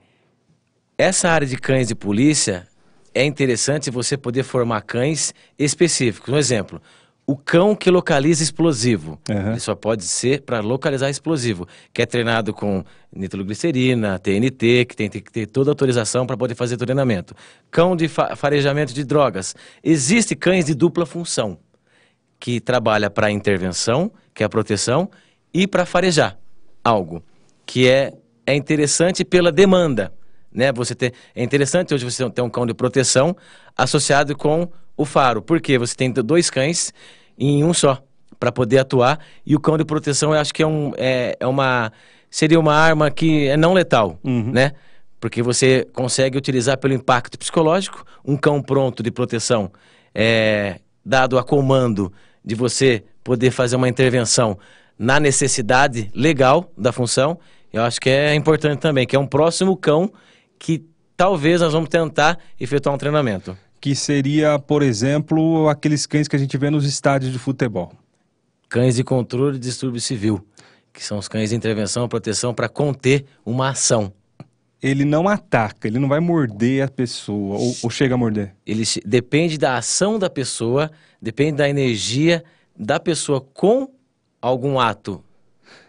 [0.99, 2.67] essa área de cães de polícia
[3.15, 6.33] é interessante você poder formar cães específicos.
[6.33, 6.81] Um exemplo,
[7.27, 9.19] o cão que localiza explosivo.
[9.29, 9.51] Uhum.
[9.51, 15.09] Ele só pode ser para localizar explosivo, que é treinado com nitroglicerina, TNT, que tem,
[15.09, 17.35] tem que ter toda a autorização para poder fazer treinamento.
[17.71, 19.55] Cão de fa farejamento de drogas.
[19.83, 21.59] Existem cães de dupla função,
[22.39, 25.11] que trabalha para intervenção, que é a proteção,
[25.53, 26.39] e para farejar
[26.85, 27.25] algo,
[27.65, 28.13] que é,
[28.47, 30.13] é interessante pela demanda
[30.57, 30.73] né?
[30.73, 33.37] Você ter, é interessante hoje você ter um cão de proteção
[33.77, 35.43] associado com o faro.
[35.43, 36.93] porque Você tem dois cães
[37.39, 38.03] em um só
[38.41, 41.47] para poder atuar e o cão de proteção eu acho que é, um, é, é
[41.47, 41.93] uma
[42.31, 44.51] seria uma arma que é não letal, uhum.
[44.51, 44.73] né?
[45.21, 49.71] Porque você consegue utilizar pelo impacto psicológico um cão pronto de proteção,
[50.15, 52.13] é, dado a comando
[52.45, 54.59] de você poder fazer uma intervenção
[54.99, 57.39] na necessidade legal da função
[57.77, 60.11] eu acho que é importante também, que é um próximo cão
[60.59, 60.85] que
[61.17, 63.57] talvez nós vamos tentar efetuar um treinamento.
[63.81, 67.93] Que seria, por exemplo, aqueles cães que a gente vê nos estádios de futebol.
[68.69, 70.45] Cães de controle de distúrbio civil,
[70.93, 74.13] que são os cães de intervenção e proteção para conter uma ação.
[74.83, 78.55] Ele não ataca, ele não vai morder a pessoa, ou, ou chega a morder.
[78.67, 80.91] Ele depende da ação da pessoa,
[81.21, 82.45] depende da energia
[82.79, 83.91] da pessoa com
[84.41, 85.23] algum ato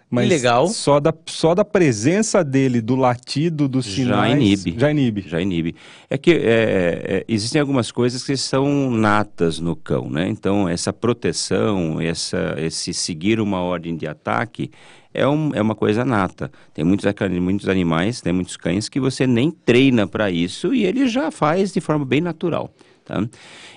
[0.09, 0.67] Mas ilegal.
[0.67, 4.33] Só da, só da presença dele, do latido, dos Já sinais...
[4.33, 4.79] inibe.
[4.79, 5.25] Já inibe.
[5.27, 5.75] Já inibe.
[6.09, 10.27] É que é, é, existem algumas coisas que são natas no cão, né?
[10.29, 14.71] Então, essa proteção, essa, esse seguir uma ordem de ataque
[15.13, 16.49] é, um, é uma coisa nata.
[16.73, 17.05] Tem muitos,
[17.41, 21.73] muitos animais, tem muitos cães que você nem treina para isso e ele já faz
[21.73, 22.71] de forma bem natural.
[23.07, 23.25] Tá?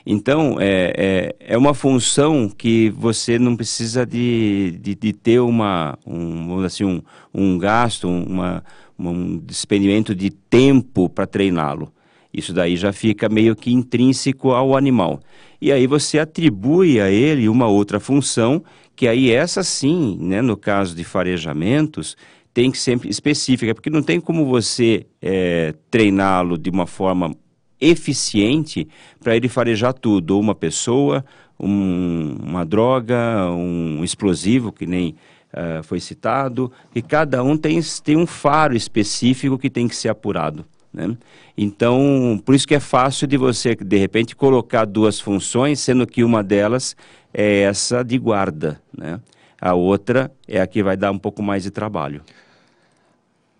[0.04, 0.92] Então, é,
[1.38, 6.82] é, é uma função que você não precisa de, de, de ter uma, um, assim,
[6.82, 7.00] um,
[7.32, 8.64] um gasto, uma,
[8.98, 11.92] um despendimento de tempo para treiná-lo.
[12.34, 15.20] Isso daí já fica meio que intrínseco ao animal.
[15.60, 18.64] E aí você atribui a ele uma outra função,
[18.96, 22.16] que aí essa sim, né, no caso de farejamentos,
[22.52, 27.32] tem que ser específica, porque não tem como você eh, treiná-lo de uma forma
[27.80, 28.86] eficiente
[29.22, 31.24] para ele farejar tudo, uma pessoa,
[31.58, 35.14] um- uma droga, um explosivo, que nem
[35.52, 40.08] ah, foi citado, e cada um tem, tem um faro específico que tem que ser
[40.08, 40.64] apurado.
[40.92, 41.16] Né?
[41.56, 46.22] Então, por isso que é fácil de você, de repente, colocar duas funções, sendo que
[46.22, 46.96] uma delas
[47.34, 49.20] é essa de guarda, né?
[49.60, 52.22] A outra é a que vai dar um pouco mais de trabalho.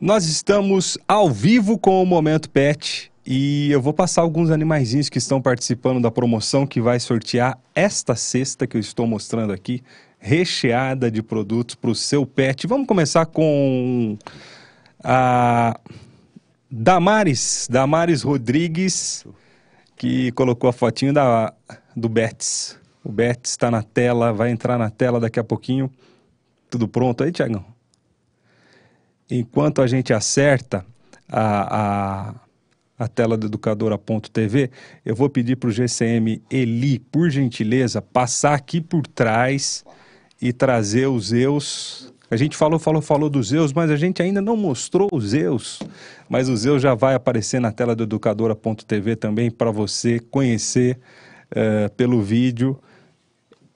[0.01, 5.19] Nós estamos ao vivo com o Momento Pet e eu vou passar alguns animaizinhos que
[5.19, 9.83] estão participando da promoção que vai sortear esta cesta que eu estou mostrando aqui,
[10.19, 12.67] recheada de produtos para o seu pet.
[12.67, 14.17] Vamos começar com
[15.03, 15.79] a
[16.71, 19.27] Damares, Damares Rodrigues,
[19.97, 21.53] que colocou a fotinho da,
[21.95, 22.79] do Betis.
[23.05, 25.91] O Betis está na tela, vai entrar na tela daqui a pouquinho.
[26.69, 27.65] Tudo pronto aí, Tiagão?
[29.31, 30.85] enquanto a gente acerta
[31.29, 32.35] a, a,
[33.01, 34.71] a tela do educadora.tv,
[35.07, 39.83] eu vou pedir para o GCM Eli, por gentileza, passar aqui por trás
[40.41, 42.13] e trazer os Zeus.
[42.31, 45.81] A gente falou, falou, falou dos Zeus, mas a gente ainda não mostrou os Zeus.
[46.29, 50.99] Mas o Zeus já vai aparecer na tela do educadora.tv também para você conhecer
[51.51, 52.79] eh, pelo vídeo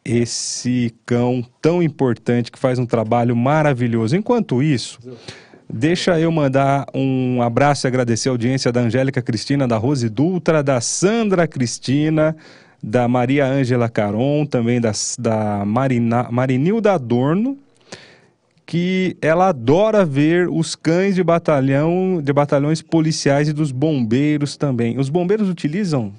[0.04, 4.14] esse cão tão importante que faz um trabalho maravilhoso.
[4.14, 4.98] Enquanto isso,
[5.68, 10.62] deixa eu mandar um abraço e agradecer a audiência da Angélica Cristina, da Rose Dutra,
[10.62, 12.36] da Sandra Cristina,
[12.82, 17.58] da Maria Ângela Caron, também da, da Marina, Marinilda Adorno,
[18.66, 24.98] que ela adora ver os cães de batalhão, de batalhões policiais e dos bombeiros também.
[24.98, 26.12] Os bombeiros utilizam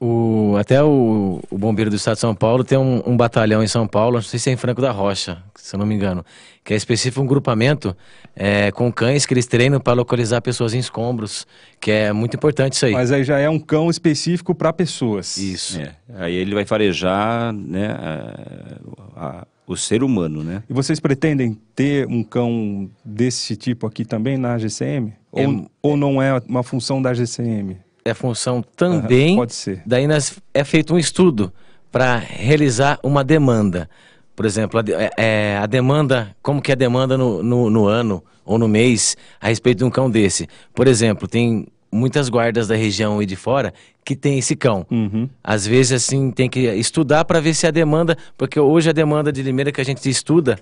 [0.00, 3.66] O, até o, o Bombeiro do Estado de São Paulo tem um, um batalhão em
[3.68, 6.24] São Paulo, não sei se é em Franco da Rocha, se eu não me engano,
[6.62, 7.96] que é específico um grupamento
[8.36, 11.46] é, com cães que eles treinam para localizar pessoas em escombros,
[11.80, 12.92] que é muito importante isso aí.
[12.92, 15.36] Mas aí já é um cão específico para pessoas.
[15.38, 15.80] Isso.
[15.80, 18.80] É, aí ele vai farejar né, a-
[19.16, 20.62] a- o ser humano, né?
[20.68, 25.14] E vocês pretendem ter um cão desse tipo aqui também na GCM?
[25.34, 27.78] É- Ou, ou não é uma função da GCM?
[28.04, 29.36] É função também.
[29.36, 29.82] pode ser.
[29.86, 31.52] Daí nós, é feito um estudo
[31.90, 33.88] para realizar uma demanda.
[34.36, 37.86] Por exemplo, a, é- é, a demanda, como que é a demanda no, no, no
[37.86, 40.48] ano ou no mês a respeito de um cão desse.
[40.74, 43.72] Por exemplo, tem muitas guardas da região e de fora
[44.04, 44.84] que tem esse cão.
[44.90, 45.28] Uhum.
[45.42, 49.32] Às vezes, assim, tem que estudar para ver se a demanda, porque hoje a demanda
[49.32, 50.58] de Limeira que a gente estuda,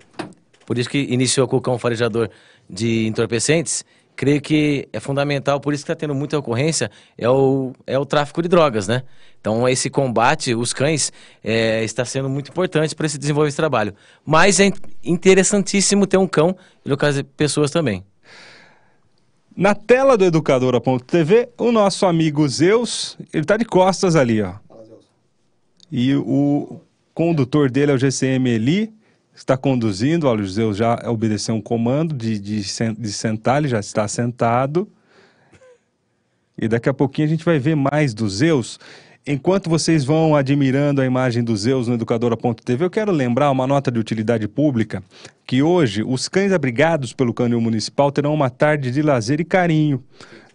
[0.67, 2.29] por isso que iniciou com o cão farejador
[2.69, 7.73] de entorpecentes, creio que é fundamental, por isso que está tendo muita ocorrência, é o,
[7.87, 9.03] é o tráfico de drogas, né?
[9.41, 13.93] Então, esse combate, os cães, é, está sendo muito importante para se desenvolver esse trabalho.
[14.25, 14.73] Mas é in-
[15.03, 18.05] interessantíssimo ter um cão e localizar pessoas também.
[19.55, 24.55] Na tela do educadora.tv, o nosso amigo Zeus, ele tá de costas ali, ó.
[25.91, 26.81] E o
[27.13, 28.93] condutor dele é o GCM Eli,
[29.35, 33.81] está conduzindo, olha, o Zeus já obedeceu um comando de, de, de sentar, ele já
[33.81, 34.89] está sentado.
[36.57, 38.79] E daqui a pouquinho a gente vai ver mais do Zeus.
[39.27, 43.91] Enquanto vocês vão admirando a imagem do Zeus no educadora.tv, eu quero lembrar uma nota
[43.91, 45.03] de utilidade pública
[45.47, 50.03] que hoje os cães abrigados pelo canil municipal terão uma tarde de lazer e carinho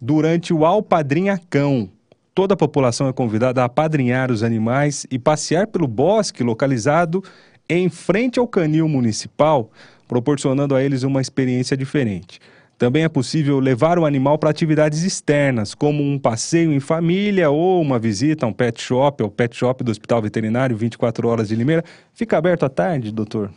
[0.01, 1.89] durante o Alpadrinha Cão.
[2.35, 7.23] Toda a população é convidada a apadrinhar os animais e passear pelo bosque localizado
[7.69, 9.71] em frente ao canil municipal,
[10.08, 12.39] proporcionando a eles uma experiência diferente.
[12.77, 17.82] Também é possível levar o animal para atividades externas, como um passeio em família ou
[17.82, 21.56] uma visita a um pet shop, ou pet shop do Hospital Veterinário 24 horas de
[21.56, 21.84] Limeira.
[22.13, 23.49] Fica aberto à tarde, doutor?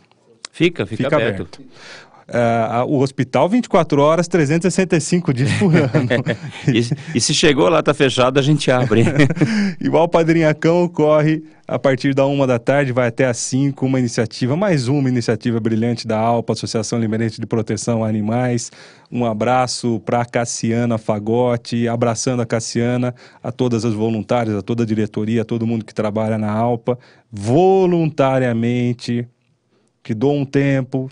[0.51, 1.41] Fica, fica, Fica aberto.
[1.41, 1.61] aberto.
[2.33, 5.89] Ah, o hospital 24 horas, 365 dias por ano.
[6.67, 9.03] E, e se chegou lá, tá fechado, a gente abre.
[9.81, 13.97] Igual o Padrinhacão ocorre a partir da uma da tarde, vai até às 5, uma
[13.97, 18.71] iniciativa, mais uma iniciativa brilhante da ALPA, Associação Limeirense de Proteção a Animais.
[19.09, 24.83] Um abraço para a Cassiana Fagotti, abraçando a Cassiana, a todas as voluntárias, a toda
[24.83, 26.99] a diretoria, a todo mundo que trabalha na ALPA,
[27.31, 29.27] voluntariamente,
[30.03, 31.09] que doam um tempo,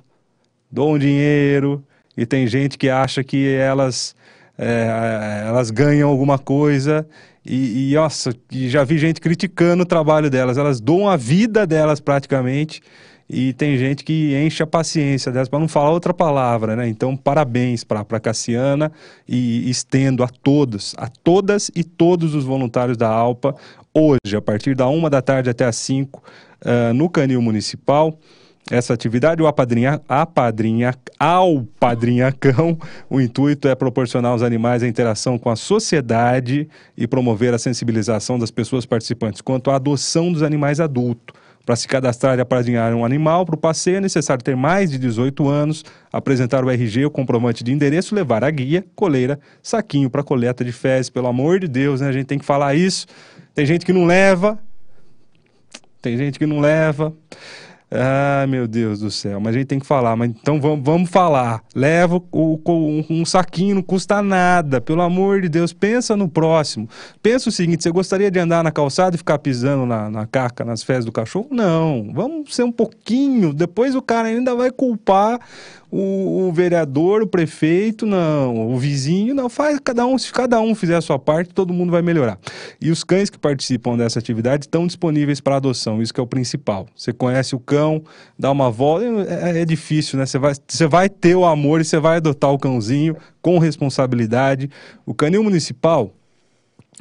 [0.71, 1.84] doam dinheiro,
[2.19, 4.13] e tem gente que acha que elas,
[4.58, 7.08] é, elas ganham alguma coisa.
[7.45, 10.58] E, e, nossa, já vi gente criticando o trabalho delas.
[10.58, 12.82] Elas doam a vida delas praticamente.
[13.29, 16.89] E tem gente que enche a paciência delas, para não falar outra palavra, né?
[16.89, 18.91] Então, parabéns para a Cassiana
[19.27, 23.55] e estendo a todos, a todas e todos os voluntários da ALPA,
[23.93, 28.17] hoje, a partir da uma da tarde até as 5, uh, no Canil Municipal
[28.69, 32.77] essa atividade, o apadrinha, apadrinha, ao padrinhacão,
[33.10, 38.38] o intuito é proporcionar aos animais a interação com a sociedade e promover a sensibilização
[38.38, 41.36] das pessoas participantes quanto à adoção dos animais adultos.
[41.65, 44.97] Para se cadastrar e apadrinhar um animal para o passeio é necessário ter mais de
[44.97, 50.23] 18 anos, apresentar o RG, o comprovante de endereço, levar a guia, coleira, saquinho para
[50.23, 51.12] coleta de fezes.
[51.12, 52.08] Pelo amor de Deus, né?
[52.08, 53.05] A gente tem que falar isso.
[53.53, 54.58] Tem gente que não leva,
[56.01, 57.13] tem gente que não leva.
[57.91, 60.15] Ah, meu Deus do céu, mas a gente tem que falar.
[60.15, 61.63] Mas então vamos, vamos falar.
[61.73, 64.80] Leva o, um, um saquinho, não custa nada.
[64.80, 66.88] Pelo amor de Deus, pensa no próximo.
[67.21, 70.63] Pensa o seguinte: você gostaria de andar na calçada e ficar pisando na, na caca,
[70.63, 71.47] nas fezes do cachorro?
[71.49, 72.12] Não.
[72.13, 73.54] Vamos ser um pouquinho.
[73.54, 75.39] Depois o cara ainda vai culpar
[75.91, 80.75] o, o, vereador, o prefeito, não, o vizinho, não, faz cada um, se cada um
[80.75, 82.38] fizer a sua parte, todo mundo vai melhorar.
[82.80, 86.28] E os cães que participam dessa atividade estão disponíveis para adoção, isso que é o
[86.28, 86.88] principal.
[86.95, 88.04] Você conhece o cão,
[88.38, 90.25] dá uma volta, é, é difícil, né?
[90.25, 94.69] Você vai, você vai ter o amor e você vai adotar o cãozinho com responsabilidade.
[95.06, 96.13] O canil municipal,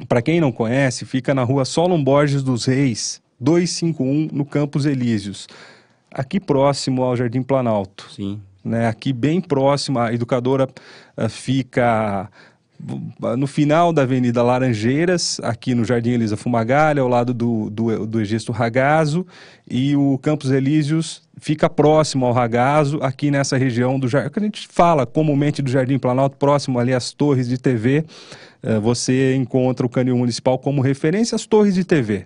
[0.07, 5.47] para quem não conhece, fica na rua Solon Borges dos Reis, 251, no Campos Elíseos.
[6.11, 8.11] Aqui próximo ao Jardim Planalto.
[8.11, 8.87] Sim né?
[8.87, 10.67] Aqui bem próximo, a educadora
[11.17, 12.29] uh, fica
[13.37, 18.21] no final da Avenida Laranjeiras, aqui no Jardim Elisa Fumagalha, ao lado do, do, do
[18.21, 19.27] Egisto Ragazo,
[19.69, 24.43] e o Campos Elíseos fica próximo ao Ragazo, aqui nessa região do Jardim, que a
[24.43, 28.05] gente fala comumente do Jardim Planalto, próximo ali às torres de TV,
[28.63, 32.25] uh, você encontra o Canil Municipal como referência às torres de TV.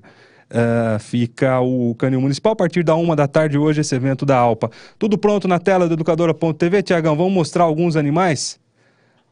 [0.52, 4.38] Uh, fica o Canil Municipal a partir da uma da tarde hoje, esse evento da
[4.38, 4.70] Alpa.
[5.00, 7.16] Tudo pronto na tela do Educadora.tv, Tiagão?
[7.16, 8.60] Vamos mostrar alguns animais?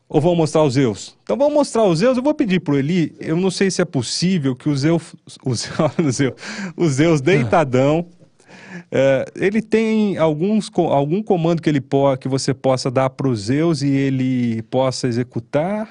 [0.10, 1.16] Ou vamos mostrar os Zeus?
[1.24, 2.18] Então vamos mostrar os Zeus.
[2.18, 5.56] Eu vou pedir pro Eli, eu não sei se é possível que o Zeus, o
[6.12, 6.34] Zeus,
[6.76, 12.92] o Zeus deitadão, uh, ele tem alguns, algum comando que, ele po, que você possa
[12.92, 15.90] dar para o Zeus e ele possa executar?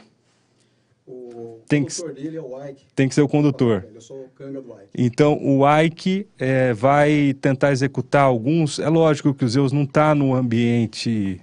[1.70, 2.84] Tem que, dele é o Ike.
[2.96, 3.86] Tem que ser o condutor.
[3.94, 4.88] Eu sou o canga do Ike.
[4.92, 8.80] Então, o Ike é, vai tentar executar alguns.
[8.80, 11.40] É lógico que o Zeus não está no ambiente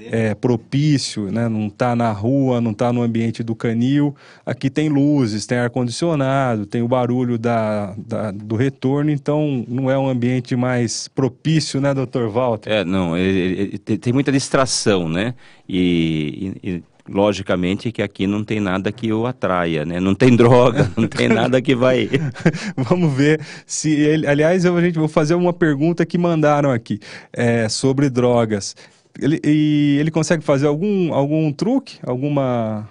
[0.00, 1.48] é, propício, né?
[1.48, 4.16] não está na rua, não está no ambiente do canil.
[4.44, 9.96] Aqui tem luzes, tem ar-condicionado, tem o barulho da, da, do retorno, então não é
[9.96, 12.68] um ambiente mais propício, né, doutor Walter?
[12.68, 15.36] É, não, ele, ele, tem muita distração, né?
[15.68, 19.98] e, e logicamente que aqui não tem nada que o atraia, né?
[19.98, 22.08] Não tem droga, não tem nada que vai.
[22.76, 24.26] Vamos ver se ele.
[24.26, 27.00] Aliás, eu, a gente vou fazer uma pergunta que mandaram aqui
[27.32, 28.76] é, sobre drogas.
[29.20, 31.98] Ele, e ele consegue fazer algum, algum truque?
[32.02, 32.88] Alguma.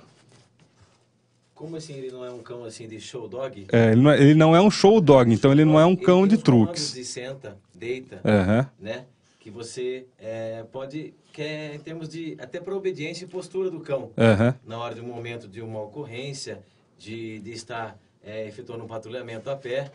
[1.56, 3.66] Como assim ele não é um cão assim de show dog?
[3.72, 5.96] É, ele, não é, ele não é um show dog, então ele não é um
[5.96, 6.94] cão ele de truques.
[6.94, 8.66] De senta, deita, uhum.
[8.80, 9.06] né?
[9.40, 13.80] Que você é, pode que é em termos de até para obediência e postura do
[13.80, 14.12] cão.
[14.18, 14.54] Uhum.
[14.66, 16.64] na hora de um momento de uma ocorrência
[16.98, 17.96] de, de estar
[18.26, 19.92] é, efetuando um patrulhamento a pé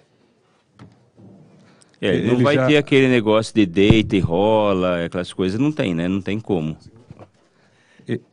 [2.01, 2.69] é, não vai já...
[2.69, 6.07] ter aquele negócio de deita e rola aquelas coisas não tem né?
[6.07, 6.77] Não tem como.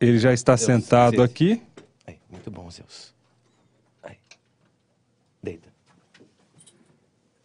[0.00, 1.60] Ele já está Deus, sentado aqui?
[2.06, 3.12] Aí, muito bom Zeus.
[4.04, 4.16] Aí.
[5.42, 5.68] deita.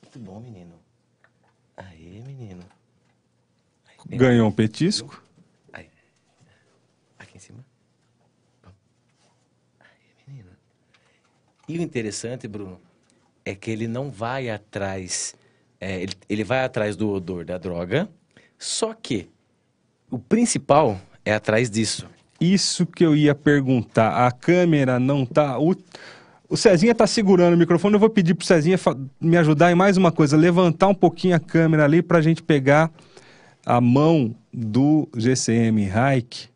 [0.04, 0.76] Muito bom menino.
[1.76, 2.62] Aí menino
[4.08, 5.25] ganhou um petisco
[11.68, 12.80] E o interessante, Bruno,
[13.44, 15.36] é que ele não vai atrás,
[15.80, 18.10] é, ele, ele vai atrás do odor da droga,
[18.58, 19.30] só que
[20.10, 22.08] o principal é atrás disso.
[22.40, 24.28] Isso que eu ia perguntar.
[24.28, 25.58] A câmera não tá.
[25.58, 25.76] O,
[26.50, 27.96] o Cezinha tá segurando o microfone.
[27.96, 28.78] Eu vou pedir pro Cezinha
[29.20, 30.38] me ajudar em mais uma coisa.
[30.38, 32.92] Levantar um pouquinho a câmera ali pra gente pegar
[33.66, 36.50] a mão do GCM Hike.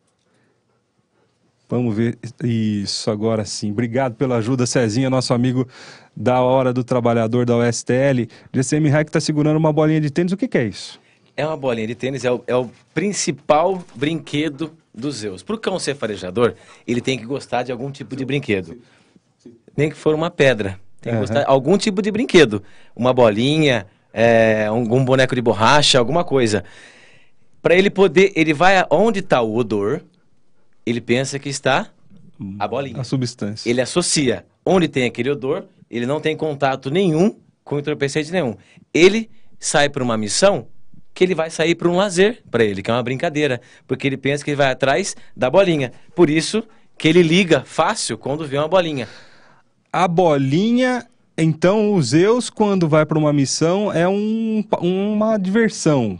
[1.70, 3.70] Vamos ver isso agora sim.
[3.70, 5.68] Obrigado pela ajuda, Cezinha, nosso amigo
[6.16, 8.26] da Hora do Trabalhador da USTL.
[8.52, 10.32] GCM Hike tá segurando uma bolinha de tênis.
[10.32, 11.00] O que, que é isso?
[11.36, 15.44] É uma bolinha de tênis, é o, é o principal brinquedo dos Zeus.
[15.44, 16.54] Para o cão ser farejador,
[16.84, 18.76] ele tem que gostar de algum tipo de brinquedo.
[19.76, 20.78] Nem que for uma pedra.
[21.00, 21.20] Tem que Aham.
[21.20, 22.64] gostar de algum tipo de brinquedo.
[22.96, 26.64] Uma bolinha, é, algum boneco de borracha, alguma coisa.
[27.62, 30.00] Para ele poder, ele vai aonde está o odor,
[30.84, 31.90] ele pensa que está
[32.58, 33.00] a bolinha.
[33.00, 33.68] A substância.
[33.68, 38.56] Ele associa onde tem aquele odor, ele não tem contato nenhum com entorpecente nenhum.
[38.92, 40.66] Ele sai para uma missão
[41.12, 44.16] que ele vai sair para um lazer para ele, que é uma brincadeira, porque ele
[44.16, 45.92] pensa que ele vai atrás da bolinha.
[46.14, 46.62] Por isso
[46.96, 49.08] que ele liga fácil quando vê uma bolinha.
[49.92, 51.06] A bolinha,
[51.36, 56.18] então o Zeus, quando vai para uma missão, é um, uma diversão.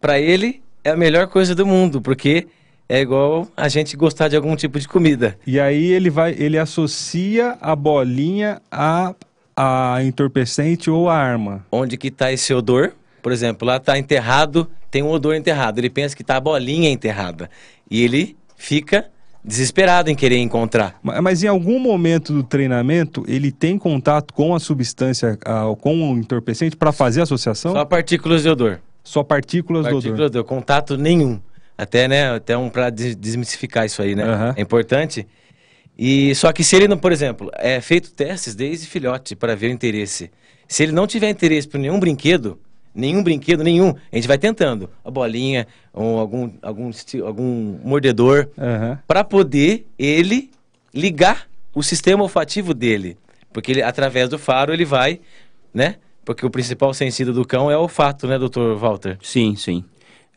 [0.00, 2.46] Para ele é a melhor coisa do mundo, porque
[2.92, 5.38] é igual a gente gostar de algum tipo de comida.
[5.46, 9.14] E aí ele vai, ele associa a bolinha a,
[9.56, 11.64] a entorpecente ou a arma.
[11.70, 12.92] Onde que está esse odor?
[13.22, 15.78] Por exemplo, lá está enterrado, tem um odor enterrado.
[15.78, 17.48] Ele pensa que está a bolinha enterrada.
[17.88, 19.06] E ele fica
[19.44, 20.98] desesperado em querer encontrar.
[21.02, 25.38] Ma- Mas em algum momento do treinamento, ele tem contato com a substância,
[25.80, 27.72] com o entorpecente, para fazer a associação?
[27.72, 28.80] Só partículas de odor.
[29.02, 29.94] Só partículas, do odor.
[30.02, 31.40] Partículas de odor, contato nenhum.
[31.80, 34.22] Até, né, até um para desmistificar isso aí, né?
[34.22, 34.54] Aham.
[34.54, 35.26] É importante.
[35.98, 39.68] E só que se ele não, por exemplo, é feito testes desde filhote para ver
[39.68, 40.30] o interesse.
[40.68, 42.58] Se ele não tiver interesse por nenhum brinquedo,
[42.94, 44.90] nenhum brinquedo, nenhum, a gente vai tentando.
[45.02, 46.90] A bolinha, ou algum algum
[47.24, 48.98] algum mordedor, Aham.
[49.06, 50.50] para poder ele
[50.92, 53.16] ligar o sistema olfativo dele,
[53.52, 55.18] porque ele através do faro ele vai,
[55.72, 55.96] né?
[56.26, 59.16] Porque o principal sentido do cão é o olfato, né, doutor Walter?
[59.22, 59.82] Sim, sim.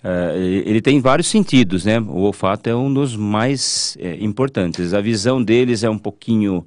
[0.03, 1.99] Eh, ele tem vários sentidos, né?
[1.99, 4.93] O olfato é um dos mais eh, importantes.
[4.93, 6.65] A visão deles é um pouquinho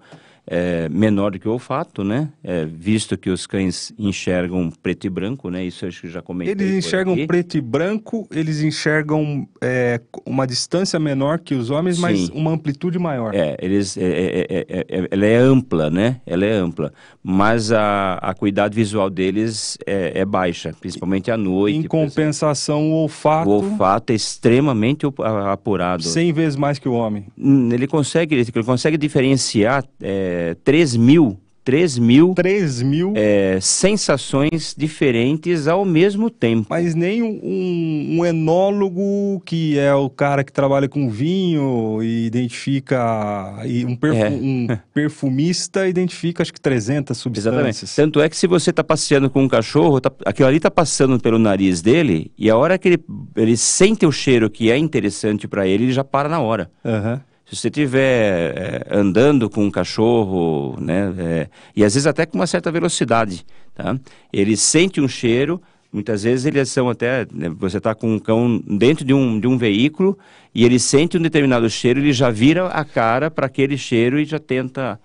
[0.48, 2.28] eh, menor do que o olfato, né?
[2.44, 5.64] Eh, visto que os cães enxergam preto e branco, né?
[5.64, 6.52] Isso eu acho que já comentei.
[6.52, 7.26] Eles enxergam aqui.
[7.26, 12.30] preto e branco, eles enxergam é, uma distância menor que os homens, mas Sim.
[12.32, 13.34] uma amplitude maior.
[13.34, 16.20] É, eles, é, é, é, é, é- ela é ampla, né?
[16.24, 16.92] Ela é ampla,
[17.22, 21.78] mas a, a cuidade visual deles é, é baixa, principalmente à noite.
[21.78, 25.06] em compensação, o olfato, O olfato é extremamente
[25.50, 26.02] apurado.
[26.04, 27.26] 100 vezes mais que o homem.
[27.36, 35.66] Ele consegue, ele consegue diferenciar é, 3 mil, 3 mil 3 mil, é, sensações diferentes
[35.66, 36.66] ao mesmo tempo.
[36.70, 42.26] mas nem um, um- um enólogo que é o cara que trabalha com vinho e
[42.26, 44.28] identifica, e um, perfu- É.
[44.30, 47.76] um perfumista identifica acho que 300 Exatamente.
[47.76, 47.94] substâncias.
[47.96, 51.18] Tanto é que se você está passeando com um cachorro, tá- aquilo ali está passando
[51.18, 53.04] pelo nariz dele, e a hora que ele,
[53.36, 56.70] ele sente o cheiro que é interessante para ele, ele já para na hora.
[56.84, 57.20] Aham.
[57.48, 62.46] Se você estiver andando com um cachorro, né, é, e às vezes até com uma
[62.46, 63.96] certa velocidade, tá?
[64.32, 68.60] Ele sente um cheiro, muitas vezes eles são até, né, você está com um cão
[68.66, 70.18] dentro de um, de um veículo
[70.52, 74.24] e ele sente um determinado cheiro, ele já vira a cara para aquele cheiro e
[74.24, 74.98] já tenta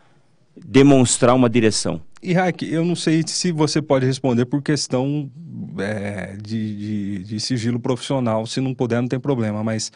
[0.57, 2.01] demonstrar uma direção.
[2.23, 5.29] E Raik, eu não sei se você pode responder por questão
[5.79, 8.45] é, de, de- de sigilo profissional.
[8.45, 9.63] Se não puder, não tem problema.
[9.63, 9.91] Mas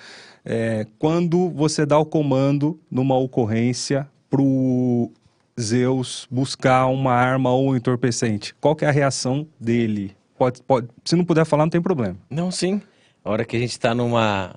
[0.45, 5.11] é, quando você dá o comando numa ocorrência pro
[5.59, 10.15] Zeus buscar uma arma ou um entorpecente, qual é a reação dele?
[10.37, 12.17] Pode, pode, se não puder falar, não tem problema.
[12.29, 12.81] Não, sim.
[13.23, 14.55] A hora que a gente está numa,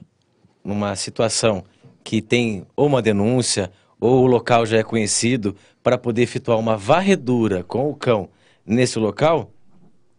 [0.63, 1.65] numa situação
[2.05, 6.77] que tem ou uma denúncia ou o local já é conhecido para poder efetuar uma
[6.77, 8.29] varredura com o cão
[8.67, 9.51] nesse local,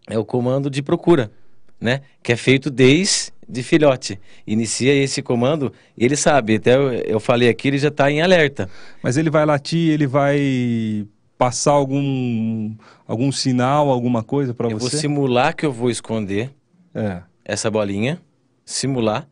[0.08, 1.32] é o comando de procura,
[1.80, 2.02] né?
[2.24, 3.32] Que é feito desde
[3.64, 4.20] filhote.
[4.46, 8.70] Inicia esse comando ele sabe, até eu, eu falei aqui, ele já está em alerta.
[9.04, 11.06] Mas ele vai latir, ele vai
[11.38, 12.76] passar algum,
[13.08, 14.98] algum sinal, alguma coisa para Eu vou você?
[14.98, 16.52] simular que eu vou esconder
[16.94, 17.22] É.
[17.46, 18.22] essa bolinha,
[18.66, 19.28] simular,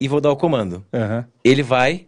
[0.00, 0.84] e vou dar o comando.
[0.92, 1.24] aham.
[1.42, 2.06] ele vai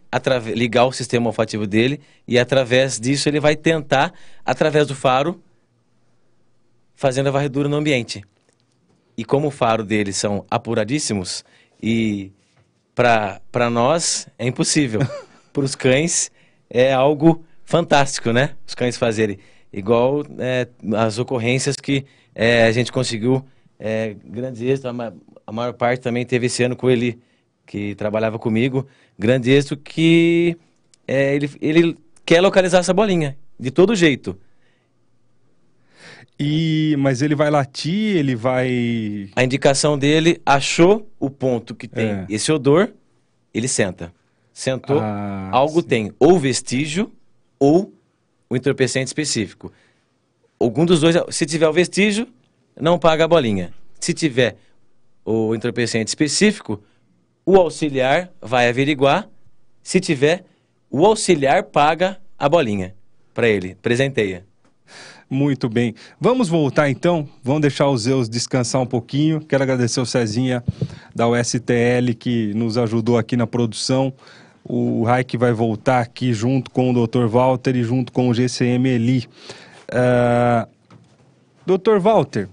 [0.55, 4.13] ligar o sistema olfativo dele e através disso ele vai tentar,
[4.45, 5.41] através do faro,
[6.95, 8.23] fazendo a varredura no ambiente.
[9.17, 11.45] E como o faro dele são apuradíssimos
[11.83, 12.33] e
[12.95, 15.01] para nós é impossível.
[15.53, 16.31] para os cães
[16.69, 18.51] é algo fantástico, né?
[18.67, 19.39] Os cães fazerem.
[19.73, 22.05] Igual é, as ocorrências que
[22.35, 23.45] é, a gente conseguiu
[23.79, 24.87] é, grandes êxitos.
[24.87, 25.13] A,
[25.47, 27.19] a maior parte também teve esse ano com ele
[27.67, 28.87] que trabalhava comigo,
[29.19, 30.57] grande êxito, que
[31.07, 34.39] é, ele, ele quer localizar essa bolinha, de todo jeito.
[36.39, 39.31] E, mas ele vai latir, ele vai.
[39.35, 42.27] A indicação dele achou o ponto que tem É.
[42.29, 42.93] esse odor,
[43.55, 44.13] ele senta.
[44.53, 45.87] Sentou, Ah, algo sim.
[45.89, 47.11] tem ou vestígio
[47.59, 47.93] ou
[48.51, 49.73] o entorpecente específico.
[50.59, 52.27] Algum dos dois, se tiver o vestígio,
[52.79, 53.73] não paga a bolinha.
[54.01, 54.57] Se tiver
[55.25, 56.83] o entorpecente específico,
[57.45, 59.29] o auxiliar vai averiguar.
[59.83, 60.45] Se tiver,
[60.91, 62.95] o auxiliar paga a bolinha
[63.35, 64.45] para ele, presenteia.
[65.29, 65.95] Muito bem.
[66.21, 67.29] Vamos voltar então.
[67.43, 69.41] Vamos deixar os Zeus descansar um pouquinho.
[69.41, 70.63] Quero agradecer o Cezinha
[71.15, 74.13] da USTL que nos ajudou aqui na produção.
[74.65, 77.27] O Raik vai voltar aqui junto com o Dr.
[77.27, 79.29] Walter e junto com o GCM Eli.
[79.91, 80.69] Ah,
[81.65, 81.99] Dr.
[81.99, 82.49] Walter,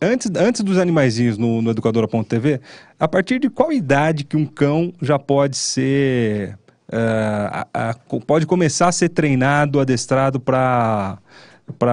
[0.00, 2.60] antes, antes dos animaizinhos no, no Educadora.tv,
[2.98, 6.58] a partir de qual idade que um cão já pode ser.
[6.92, 7.94] Ah, a- a-
[8.26, 11.18] pode começar a ser treinado, adestrado para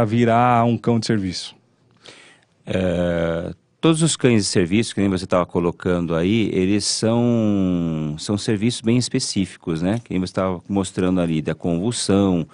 [0.06, 1.56] virar um cão de serviço?
[2.66, 8.38] É, todos os cães de serviço, que nem você estava colocando aí, eles são, são
[8.38, 10.00] serviços bem específicos, né?
[10.04, 12.46] Que nem você estava mostrando ali, da convulsão,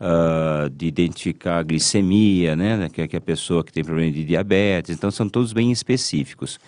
[0.00, 2.88] ah, de identificar a glicemia, né?
[2.96, 4.94] É que é a pessoa que tem problema de diabetes.
[4.96, 6.58] Então, são todos bem específicos.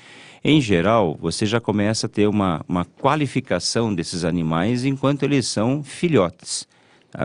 [0.43, 5.83] Em geral, você já começa a ter uma, uma qualificação desses animais enquanto eles são
[5.83, 6.67] filhotes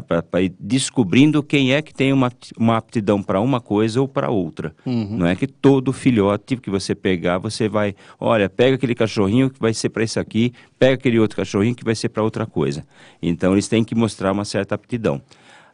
[0.08, 4.30] para ir descobrindo quem é que tem uma, uma aptidão para uma coisa ou para
[4.30, 4.74] outra.
[5.18, 9.60] Não é que todo filhote que você pegar, você vai, olha, pega aquele cachorrinho que
[9.60, 12.86] vai ser para isso aqui, pega aquele outro cachorrinho que vai ser para outra coisa.
[13.22, 15.22] Então eles têm que mostrar uma certa aptidão.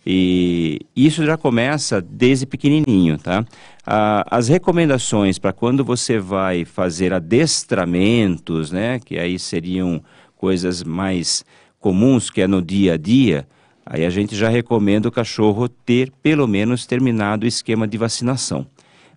[0.06, 3.46] E isso já começa desde pequenininho, tá?
[3.86, 9.00] Ah, as recomendações para quando você vai fazer adestramentos, né?
[9.00, 10.02] Que aí seriam
[10.38, 11.44] coisas mais
[11.80, 13.48] comuns, que é no dia a dia,
[13.86, 18.68] aí a gente já recomenda o cachorro ter pelo menos terminado o esquema de vacinação.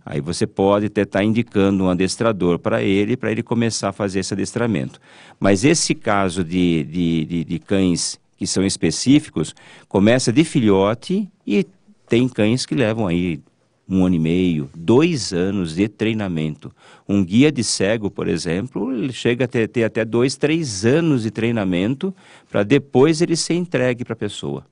[0.04, 4.20] Aí você pode até estar indicando um adestrador para ele, para ele começar a fazer
[4.20, 5.00] esse adestramento.
[5.40, 9.54] Mas esse caso de, de, de, de cães que são específicos,
[9.88, 11.66] começa de filhote e
[12.06, 13.40] tem cães que levam aí
[13.88, 16.74] um ano e meio, dois anos de treinamento.
[17.08, 21.22] Um guia de cego, por exemplo, ele chega a ter, ter até dois, três anos
[21.22, 22.14] de treinamento
[22.50, 24.64] para depois ele ser entregue para a pessoa.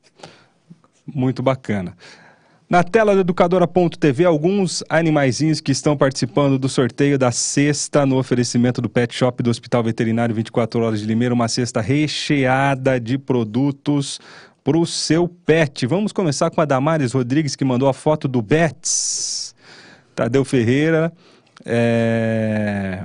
[1.07, 1.97] Muito bacana.
[2.73, 8.81] Na tela do educadora.tv, alguns animaizinhos que estão participando do sorteio da cesta no oferecimento
[8.81, 14.19] do Pet Shop do Hospital Veterinário 24 Horas de Limeira, uma cesta recheada de produtos
[14.65, 15.87] para o seu pet.
[15.87, 19.55] Vamos começar com a Damares Rodrigues, que mandou a foto do Bets.
[20.15, 21.13] Tadeu Ferreira.
[21.65, 23.05] É...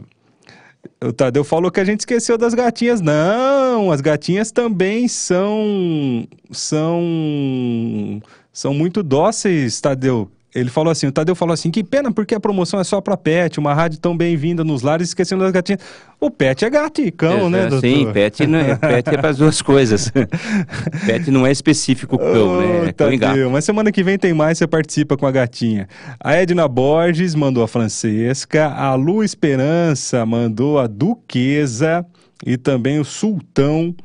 [1.03, 3.01] O Tadeu falou que a gente esqueceu das gatinhas.
[3.01, 10.31] Não, as gatinhas também são são são muito dóceis, Tadeu.
[10.55, 13.17] Ele falou assim, o Tadeu falou assim, que pena porque a promoção é só para
[13.17, 15.81] pet, uma rádio tão bem-vinda nos lares, esquecendo das gatinhas.
[16.19, 17.87] O pet é gato e cão, né, doutor?
[17.87, 20.11] Sim, pet, não é, pet é para as duas coisas.
[21.05, 22.87] pet não é específico cão, né?
[22.87, 23.19] É Ô, cão.
[23.19, 25.87] Tadeu, mas semana que vem tem mais, você participa com a gatinha.
[26.19, 32.05] A Edna Borges mandou a Francesca, a Lu Esperança mandou a Duquesa
[32.45, 33.95] e também o Sultão.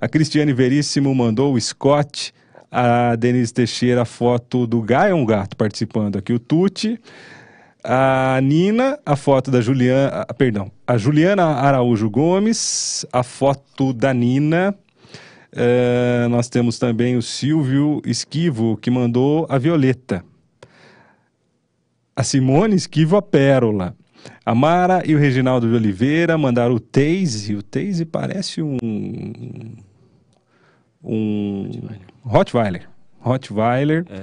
[0.00, 2.34] A Cristiane Veríssimo mandou o Scott.
[2.74, 6.98] A Denise Teixeira, a foto do Gaio, é um gato participando aqui, o Tuti.
[7.84, 14.74] A Nina, a foto da Juliana, perdão, a Juliana Araújo Gomes, a foto da Nina.
[15.54, 20.24] Eh, nós temos também o Silvio Esquivo, que mandou a Violeta.
[22.16, 23.94] A Simone Esquivo, a Pérola.
[24.46, 27.54] A Mara e o Reginaldo de Oliveira mandaram o Teise.
[27.54, 28.78] O Teise parece um.
[31.02, 31.70] Um.
[32.24, 32.88] Rottweiler.
[33.20, 34.04] Rottweiler.
[34.08, 34.22] É.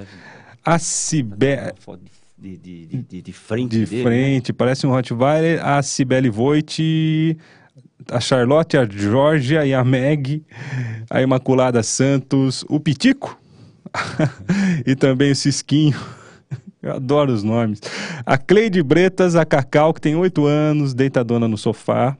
[0.64, 1.72] A Cibele.
[1.78, 2.00] Foto
[2.40, 4.02] de, de, de, de, frente De dele, né?
[4.02, 5.64] frente, parece um Rottweiler.
[5.64, 7.36] A Cibele Voit,
[8.10, 10.42] a Charlotte, a Georgia e a Meg,
[11.10, 13.38] a Imaculada Santos, o Pitico
[14.86, 15.98] e também o Cisquinho.
[16.82, 17.80] Eu adoro os nomes.
[18.24, 22.16] A Cleide Bretas, a Cacau, que tem oito anos, deitadona no sofá.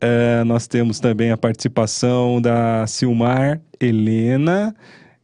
[0.00, 4.74] Eh, nós temos também a participação da Silmar Helena,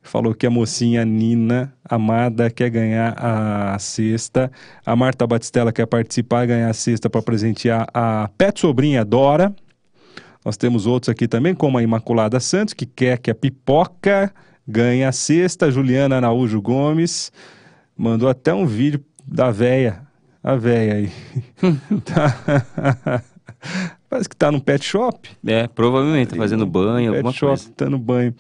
[0.02, 4.50] falou que a mocinha Nina Amada quer ganhar a cesta.
[4.84, 9.54] A Marta Batistella quer participar e ganhar a cesta para presentear a pet sobrinha Dora.
[10.44, 14.32] Nós temos outros aqui também, como a Imaculada Santos, que quer que a pipoca
[14.66, 15.70] ganhe a cesta.
[15.70, 17.30] Juliana Araújo Gomes
[17.96, 20.02] mandou até um vídeo da véia.
[20.42, 21.12] A véia aí.
[22.04, 23.22] Tá.
[24.12, 25.26] Parece que está no pet shop.
[25.46, 27.72] É, provavelmente tá fazendo banho, pet alguma shop, coisa.
[27.74, 28.34] tá no banho.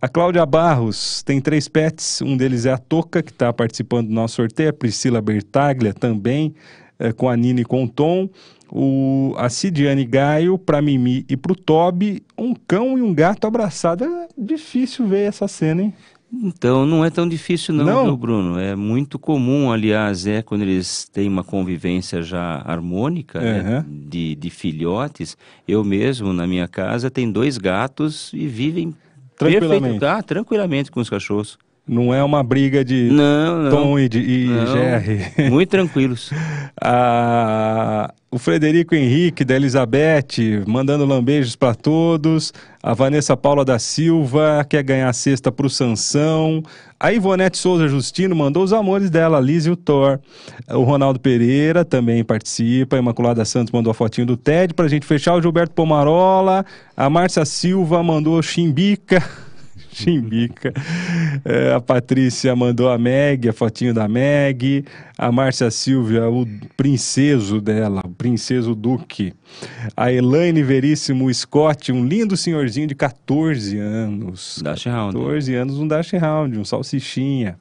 [0.00, 4.14] A Cláudia Barros tem três pets, um deles é a Toca, que está participando do
[4.14, 6.54] nosso sorteio, a Priscila Bertaglia também,
[6.98, 8.26] é, com a Nina e com o Tom.
[8.70, 13.46] O, a Cidiane Gaio, para Mimi e para o Toby, um cão e um gato
[13.46, 14.04] abraçado.
[14.04, 15.94] É difícil ver essa cena, hein?
[16.34, 18.04] Então não é tão difícil não, Não?
[18.04, 18.58] viu, Bruno?
[18.58, 23.86] É muito comum, aliás, é quando eles têm uma convivência já harmônica, né, Aham.
[23.86, 25.36] de, de filhotes.
[25.68, 28.94] Eu mesmo, na minha casa, tenho dois gatos e vivem
[29.36, 29.98] Tranquilamente.
[30.00, 31.58] perfeito- ah, tranquilamente com os cachorros.
[31.86, 33.70] Não é uma briga de Não, não.
[33.70, 34.46] Tom e, de, e.
[34.72, 35.20] Jerry.
[35.50, 36.30] Muito tranquilos.
[36.80, 42.50] A- o Frederico Henrique da Elizabeth mandando lambejos para todos.
[42.82, 46.62] A Vanessa Paula da Silva quer ganhar a cesta para o Sansão.
[46.98, 50.18] A Ivonete Souza Justino mandou os amores dela, a Liz e o Thor.
[50.70, 52.96] O Ronaldo Pereira também participa.
[52.96, 55.34] A Imaculada Santos mandou a fotinho do Ted para a gente fechar.
[55.34, 56.64] O Gilberto Pomarola.
[56.96, 59.22] A Márcia Silva mandou Chimbica.
[59.94, 60.72] Chimbica.
[61.44, 64.84] É, a Patrícia mandou a Meg, a fotinho da Meg.
[65.18, 69.34] A Márcia Silvia, o princeso dela, o princeso Duque.
[69.96, 74.60] A Elaine Veríssimo Scott, um lindo senhorzinho de 14 anos.
[74.64, 75.16] Dash Round.
[75.16, 77.56] 14 anos, um Dash Round, um salsichinha.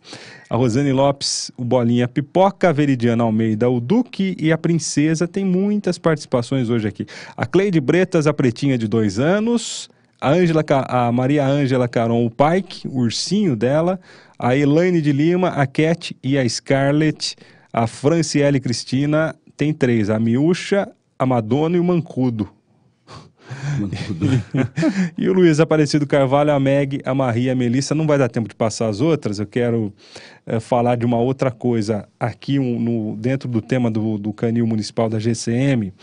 [0.49, 5.27] A Rosane Lopes, o Bolinha Pipoca, a Veridiana Almeida, o Duque e a Princesa.
[5.27, 7.05] Tem muitas participações hoje aqui.
[7.37, 9.89] A Cleide Bretas, a Pretinha de dois anos.
[10.21, 13.99] A, Ângela, Ca- a Maria Ângela Caron, o Pike, o ursinho dela.
[14.37, 17.35] A Elaine de Lima, a Cat e a Scarlett.
[17.73, 20.09] A Franciele Cristina, tem três.
[20.11, 22.47] A Miúcha, a Madonna e o Mancudo.
[25.17, 27.95] e o Luiz Aparecido Carvalho, a Meg, a Maria, a Melissa.
[27.95, 29.39] Não vai dar tempo de passar as outras.
[29.39, 29.93] Eu quero
[30.45, 34.65] eh, falar de uma outra coisa aqui um, no, dentro do tema do, do canil
[34.65, 35.93] municipal da GCM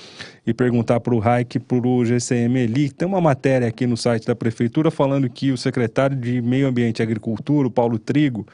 [0.46, 2.90] e perguntar para o Raik para o GCM Eli.
[2.90, 7.00] Tem uma matéria aqui no site da prefeitura falando que o secretário de Meio Ambiente
[7.00, 8.46] e Agricultura, o Paulo Trigo,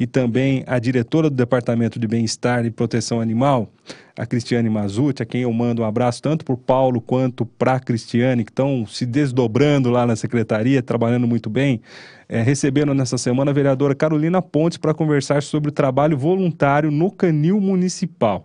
[0.00, 3.70] e também a diretora do Departamento de Bem-Estar e Proteção Animal,
[4.18, 7.74] a Cristiane Mazuti, a quem eu mando um abraço tanto para o Paulo quanto para
[7.74, 11.82] a Cristiane, que estão se desdobrando lá na secretaria, trabalhando muito bem,
[12.30, 17.10] é, receberam nessa semana a vereadora Carolina Pontes para conversar sobre o trabalho voluntário no
[17.10, 18.42] canil municipal.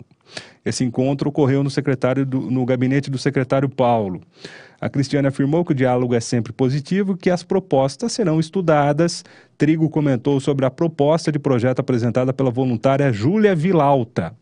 [0.65, 4.19] Esse encontro ocorreu no, secretário do- no gabinete do secretário Paulo.
[4.85, 9.25] A Cristiane afirmou que o diálogo é sempre positivo e que as propostas serão estudadas.
[9.57, 14.35] Trigo comentou sobre a proposta de projeto apresentada pela voluntária Júlia Vilauta.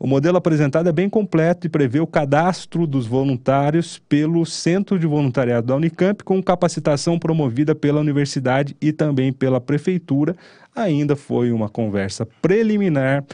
[0.00, 5.08] O modelo apresentado é bem completo e prevê o cadastro dos voluntários pelo Centro de
[5.08, 10.36] Voluntariado da Unicamp, com capacitação promovida pela universidade e também pela prefeitura.
[10.74, 13.24] Ainda foi uma conversa preliminar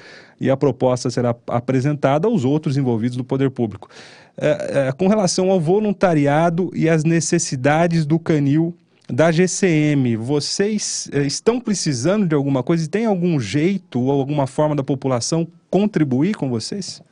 [0.40, 3.90] e a proposta será apresentada aos outros envolvidos do poder público.
[4.34, 8.74] É, é, com relação ao voluntariado e as necessidades do canil
[9.08, 14.46] da GCM, vocês eh, estão precisando de alguma coisa e tem algum jeito ou alguma
[14.46, 17.02] forma da população contribuir com vocês?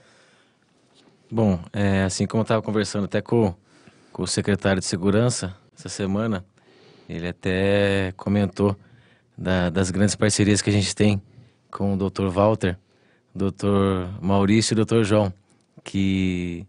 [1.30, 3.54] Bom, é, assim como eu estava conversando até com,
[4.12, 6.44] com o secretário de Segurança essa semana,
[7.08, 8.76] ele até comentou
[9.36, 11.20] da- das grandes parcerias que a gente tem
[11.70, 12.28] com o Dr.
[12.28, 12.78] Walter,
[13.34, 14.08] Dr.
[14.20, 15.02] Maurício e Dr.
[15.04, 15.32] João,
[15.82, 16.66] que,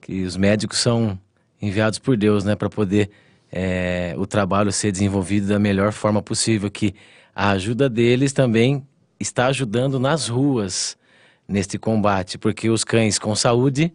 [0.00, 1.18] que os médicos são
[1.60, 3.10] enviados por Deus, né, para poder
[3.50, 6.94] é, o trabalho ser desenvolvido da melhor forma possível, que
[7.34, 8.86] a ajuda deles também
[9.18, 10.96] está ajudando nas ruas
[11.46, 13.92] neste combate, porque os cães com saúde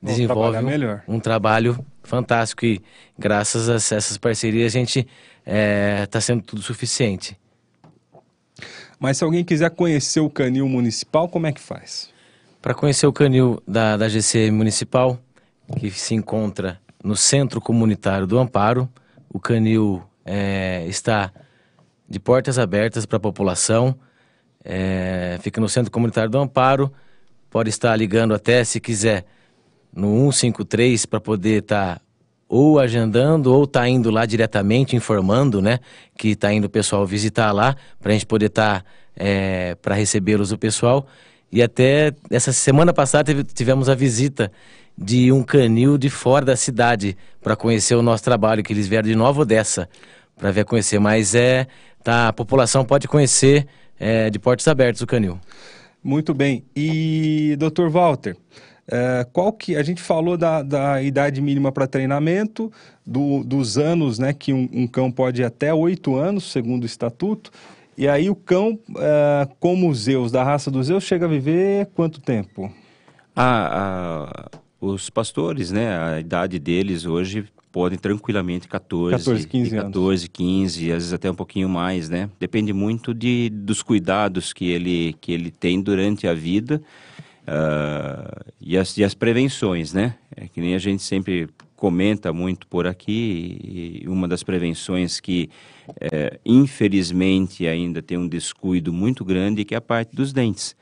[0.00, 1.02] desenvolvem melhor.
[1.08, 2.80] um trabalho fantástico e
[3.18, 5.06] graças a essas parcerias a gente
[6.04, 7.36] está sendo tudo suficiente.
[8.98, 12.10] Mas se alguém quiser conhecer o canil municipal, como é que faz?
[12.62, 15.18] Para conhecer o canil da, da GC Municipal,
[15.78, 18.88] que se encontra no Centro Comunitário do Amparo,
[19.32, 21.32] o canil eh, está
[22.08, 23.96] de portas abertas para a população,
[24.64, 26.92] eh, fica no Centro Comunitário do Amparo,
[27.48, 29.24] pode estar ligando até, se quiser,
[29.94, 32.02] no 153 para poder estar
[32.48, 35.78] ou agendando ou tá indo lá diretamente informando, né,
[36.18, 38.84] que tá indo o pessoal visitar lá para a gente poder estar
[39.80, 41.06] para recebê-los o pessoal.
[41.52, 44.50] E até essa semana passada tivemos a visita
[44.96, 49.08] de um canil de fora da cidade para conhecer o nosso trabalho, que eles vieram
[49.08, 49.88] de Nova Odessa
[50.36, 50.98] para ver conhecer.
[50.98, 51.66] Mas é,
[52.02, 53.66] tá, a população pode conhecer
[53.98, 55.38] é, de portas abertas o canil.
[56.02, 56.64] Muito bem.
[56.74, 57.88] E, Dr.
[57.88, 58.36] Walter,
[58.88, 62.70] eh, qual que a gente falou da, da idade mínima para treinamento,
[63.04, 66.86] do- dos anos, né, que um, um cão pode ir até oito anos, segundo o
[66.86, 67.50] estatuto.
[67.98, 71.86] E aí o cão, eh, como os Zeus, da raça dos Zeus, chega a viver
[71.94, 72.70] quanto tempo?
[73.34, 75.98] A- a- os pastores, né?
[75.98, 81.30] A idade deles hoje podem tranquilamente 14, 14, 15 de 14, 15, às vezes até
[81.30, 82.30] um pouquinho mais, né?
[82.40, 86.80] Depende muito de, dos cuidados que ele, que ele tem durante a vida
[87.42, 90.14] uh, e, as, e as prevenções, né?
[90.34, 95.50] É que nem a gente sempre comenta muito por aqui, e uma das prevenções que,
[96.00, 100.74] é, infelizmente, ainda tem um descuido muito grande, que é a parte dos dentes.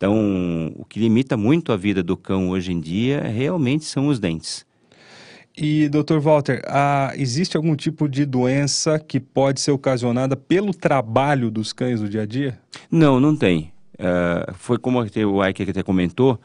[0.00, 4.18] Então, o que limita muito a vida do cão hoje em dia realmente são os
[4.18, 4.64] dentes.
[5.54, 6.18] E, Dr.
[6.18, 12.00] Walter, ah, existe algum tipo de doença que pode ser ocasionada pelo trabalho dos cães
[12.00, 12.58] no dia a dia?
[12.90, 13.72] Não, não tem.
[13.96, 16.40] Uh, foi como o Ike até comentou,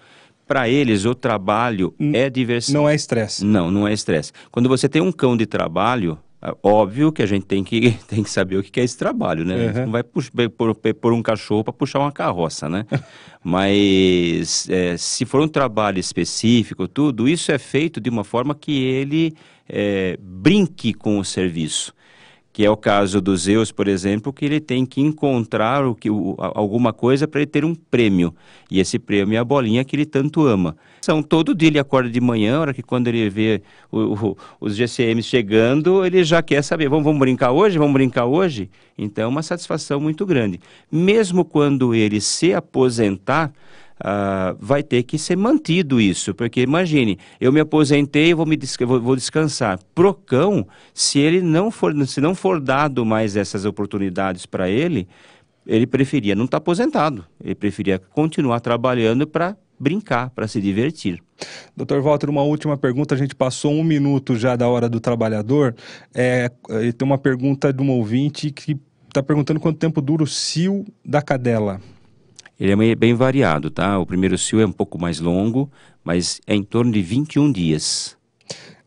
[0.46, 2.82] para eles o trabalho N é diversão.
[2.82, 3.46] Não é estresse.
[3.46, 4.34] Não, não é estresse.
[4.52, 6.20] Quando você tem um cão de trabalho,
[6.62, 9.56] óbvio que a gente tem que, tem que saber o que é esse trabalho, né?
[9.56, 9.86] Uhum.
[9.86, 10.04] não vai
[10.94, 12.86] por um cachorro para puxar uma carroça, né?
[13.44, 18.84] Mas é, se for um trabalho específico, tudo, isso é feito de uma forma que
[18.84, 19.34] ele
[19.70, 21.95] é, brinque com o serviço
[22.56, 26.10] que é o caso do Zeus, por exemplo, que ele tem que encontrar o que,
[26.10, 28.34] o, alguma coisa para ele ter um prêmio.
[28.72, 30.78] E esse prêmio é a bolinha que ele tanto ama.
[31.02, 34.74] São todo dia ele acorda de manhã, hora que quando ele vê o, o, os
[34.74, 37.78] GCMs chegando, ele já quer saber, vamos, vamos brincar hoje?
[37.78, 38.70] Vamos brincar hoje?
[38.98, 40.62] Então é uma satisfação muito grande.
[40.90, 43.52] Mesmo quando ele se aposentar,
[44.00, 49.02] uh, vai ter que ser mantido isso, porque imagine, eu me aposentei, vou me vou,
[49.02, 49.80] vou descansar.
[49.94, 55.08] Pro cão, se ele não for, se não for dado mais essas oportunidades para ele,
[55.66, 61.22] ele preferia não estar tá aposentado, ele preferia continuar trabalhando para brincar, para se divertir.
[61.76, 63.14] Doutor Walter, uma última pergunta.
[63.14, 65.76] A gente passou um minuto já da hora do trabalhador.
[66.14, 66.50] É,
[66.98, 71.22] tem uma pergunta de um ouvinte que está perguntando quanto tempo dura o cio da
[71.22, 71.82] cadela.
[72.60, 74.00] Ele é bem variado, tá?
[74.00, 75.70] O primeiro cio é um pouco mais longo,
[76.04, 78.18] mas é em torno de 21 dias.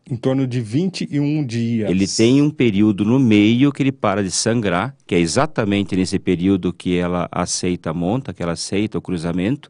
[0.09, 1.87] Em torno de 21 dias.
[1.87, 6.17] Ele tem um período no meio que ele para de sangrar, que é exatamente nesse
[6.17, 9.69] período que ela aceita a monta, que ela aceita o cruzamento,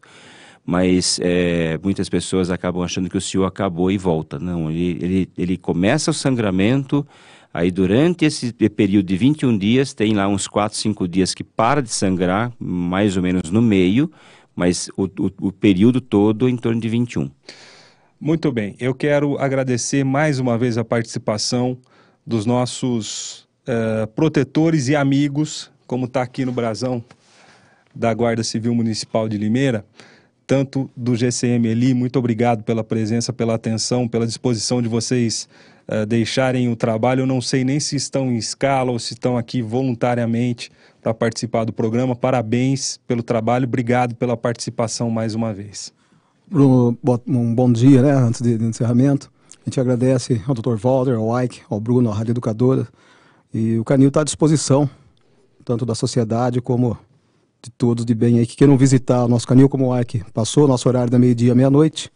[0.66, 4.40] mas é, muitas pessoas acabam achando que o cio acabou e volta.
[4.40, 7.06] Não, ele, ele, ele começa o sangramento,
[7.54, 11.82] Aí durante esse período de 21 dias, tem lá uns 4, 5 dias que para
[11.82, 14.12] de sangrar, mais ou menos no meio,
[14.56, 17.30] mas o, o, o período todo em torno de 21.
[18.22, 21.78] Muito bem, eu quero agradecer mais uma vez a participação
[22.26, 27.04] dos nossos uh, protetores e amigos, como está aqui no brasão
[27.96, 29.86] da Guarda Civil Municipal de Limeira,
[30.46, 35.48] tanto do GCM Eli, muito obrigado pela presença, pela atenção, pela disposição de vocês
[35.90, 37.22] uh, deixarem o trabalho.
[37.22, 40.72] Eu não sei nem se estão em escala ou se estão aqui voluntariamente
[41.02, 42.16] para participar do programa.
[42.16, 45.92] Parabéns pelo trabalho, obrigado pela participação mais uma vez.
[46.48, 49.32] Bruno, um bom dia, né, antes de, de encerramento.
[49.62, 50.76] A gente agradece ao Dr.
[50.76, 52.88] Walter, ao Ike, ao Bruno, à Rádio Educadora.
[53.54, 54.90] E o Canil está à disposição,
[55.66, 56.98] tanto da sociedade como
[57.62, 60.68] de todos de bem aí que queiram visitar o nosso canil, como o Ike passou,
[60.68, 62.10] nosso horário da meio-dia, meia-noite,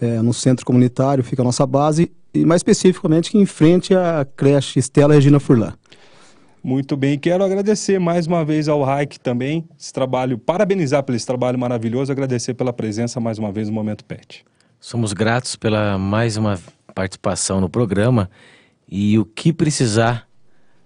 [0.00, 4.26] é, no centro comunitário, fica a nossa base, e mais especificamente que em frente à
[4.36, 5.72] creche Estela Regina Furlan.
[6.62, 11.26] Muito bem, quero agradecer mais uma vez ao Raik também, esse trabalho, parabenizar pelo esse
[11.26, 14.44] trabalho maravilhoso, agradecer pela presença mais uma vez no Momento Pet.
[14.80, 16.58] Somos gratos pela mais uma
[16.94, 18.28] participação no programa
[18.88, 20.28] e o que precisar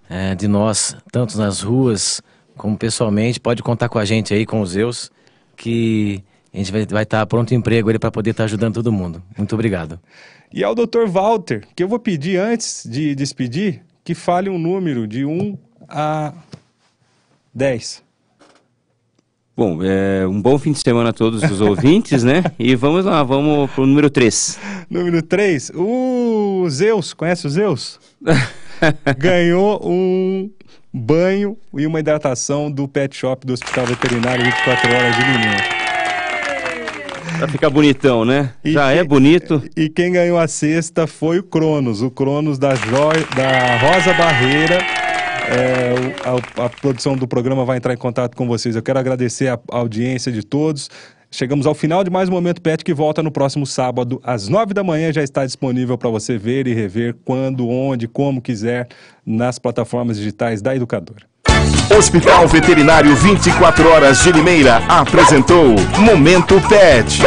[0.08, 2.22] é, de nós, tanto nas ruas
[2.56, 5.10] como pessoalmente, pode contar com a gente aí, com os Zeus,
[5.56, 6.22] que
[6.52, 9.22] a gente vai, vai estar pronto emprego ele para poder estar ajudando todo mundo.
[9.36, 9.98] Muito obrigado.
[10.52, 11.06] E ao Dr.
[11.08, 15.56] Walter, que eu vou pedir antes de despedir, que fale um número de 1
[15.88, 16.34] a
[17.54, 18.02] 10.
[19.56, 22.42] Bom, é, um bom fim de semana a todos os ouvintes, né?
[22.58, 24.58] E vamos lá, vamos pro número 3.
[24.88, 27.98] Número 3, o Zeus, conhece o Zeus?
[29.16, 30.50] Ganhou um
[30.92, 35.81] banho e uma hidratação do pet shop do Hospital Veterinário 24 Horas de Limeira.
[37.42, 38.52] Pra ficar bonitão, né?
[38.64, 39.62] E Já é quem, é bonito.
[39.76, 43.10] E quem ganhou a cesta foi o Cronos, o Cronos da, jo...
[43.34, 44.78] da Rosa Barreira.
[45.48, 48.76] É, a, a, produção do programa vai entrar em contato com vocês.
[48.76, 50.88] Eu quero agradecer a, a audiência de todos.
[51.32, 54.72] Chegamos ao final de mais um Momento Pet que volta no próximo sábado, às nove
[54.72, 55.12] da manhã.
[55.12, 58.86] Já está disponível para você ver e rever quando, onde, como quiser,
[59.26, 61.26] nas plataformas digitais da Educadora.
[61.96, 67.22] Hospital Veterinário 24 Horas de Limeira apresentou Momento Pet.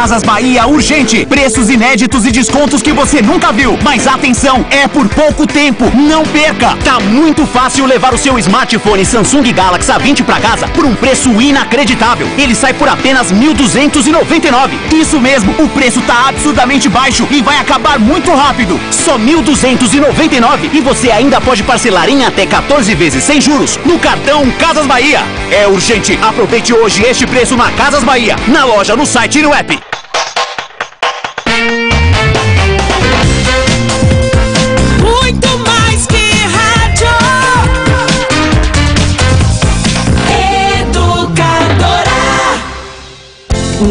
[0.00, 1.26] Casas Bahia urgente.
[1.26, 3.78] Preços inéditos e descontos que você nunca viu.
[3.82, 5.92] Mas atenção, é por pouco tempo.
[5.94, 6.74] Não perca.
[6.82, 11.38] Tá muito fácil levar o seu smartphone Samsung Galaxy A20 para casa por um preço
[11.38, 12.26] inacreditável.
[12.38, 14.70] Ele sai por apenas 1.299.
[14.94, 18.80] Isso mesmo, o preço tá absurdamente baixo e vai acabar muito rápido.
[18.90, 24.50] Só 1.299 e você ainda pode parcelar em até 14 vezes sem juros no cartão
[24.52, 25.20] Casas Bahia.
[25.50, 26.18] É urgente.
[26.22, 29.89] Aproveite hoje este preço na Casas Bahia, na loja, no site e no app.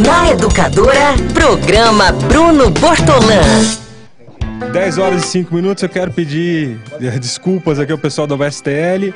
[0.05, 3.41] Na Educadora, programa Bruno Bortolã.
[4.71, 9.13] 10 horas e 5 minutos, eu quero pedir eh, desculpas aqui ao pessoal da USTL.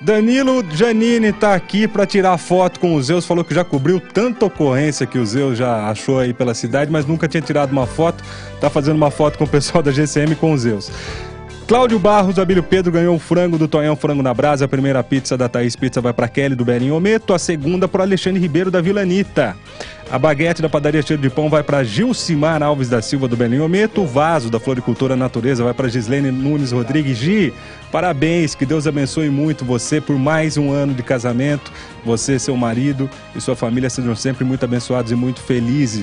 [0.00, 4.46] Danilo Janine tá aqui para tirar foto com o Zeus, falou que já cobriu tanta
[4.46, 8.22] ocorrência que o Zeus já achou aí pela cidade, mas nunca tinha tirado uma foto.
[8.60, 10.90] Tá fazendo uma foto com o pessoal da GCM com o Zeus.
[11.66, 14.66] Cláudio Barros, Abílio Pedro ganhou o frango do Tonhão Frango na Brasa.
[14.66, 17.32] A primeira pizza da Thaís Pizza vai para Kelly do Belinho Ometo.
[17.32, 19.56] A segunda para Alexandre Ribeiro da Vila Anitta.
[20.10, 23.64] A baguete da padaria Cheiro de Pão vai para Gilcimar Alves da Silva do Belinho
[23.64, 24.02] Ometo.
[24.02, 27.16] O vaso da Floricultura Natureza vai para Gislene Nunes Rodrigues.
[27.16, 27.54] Gi,
[27.90, 31.72] parabéns, que Deus abençoe muito você por mais um ano de casamento.
[32.04, 35.92] Você, seu marido e sua família sejam sempre muito abençoados e muito felizes.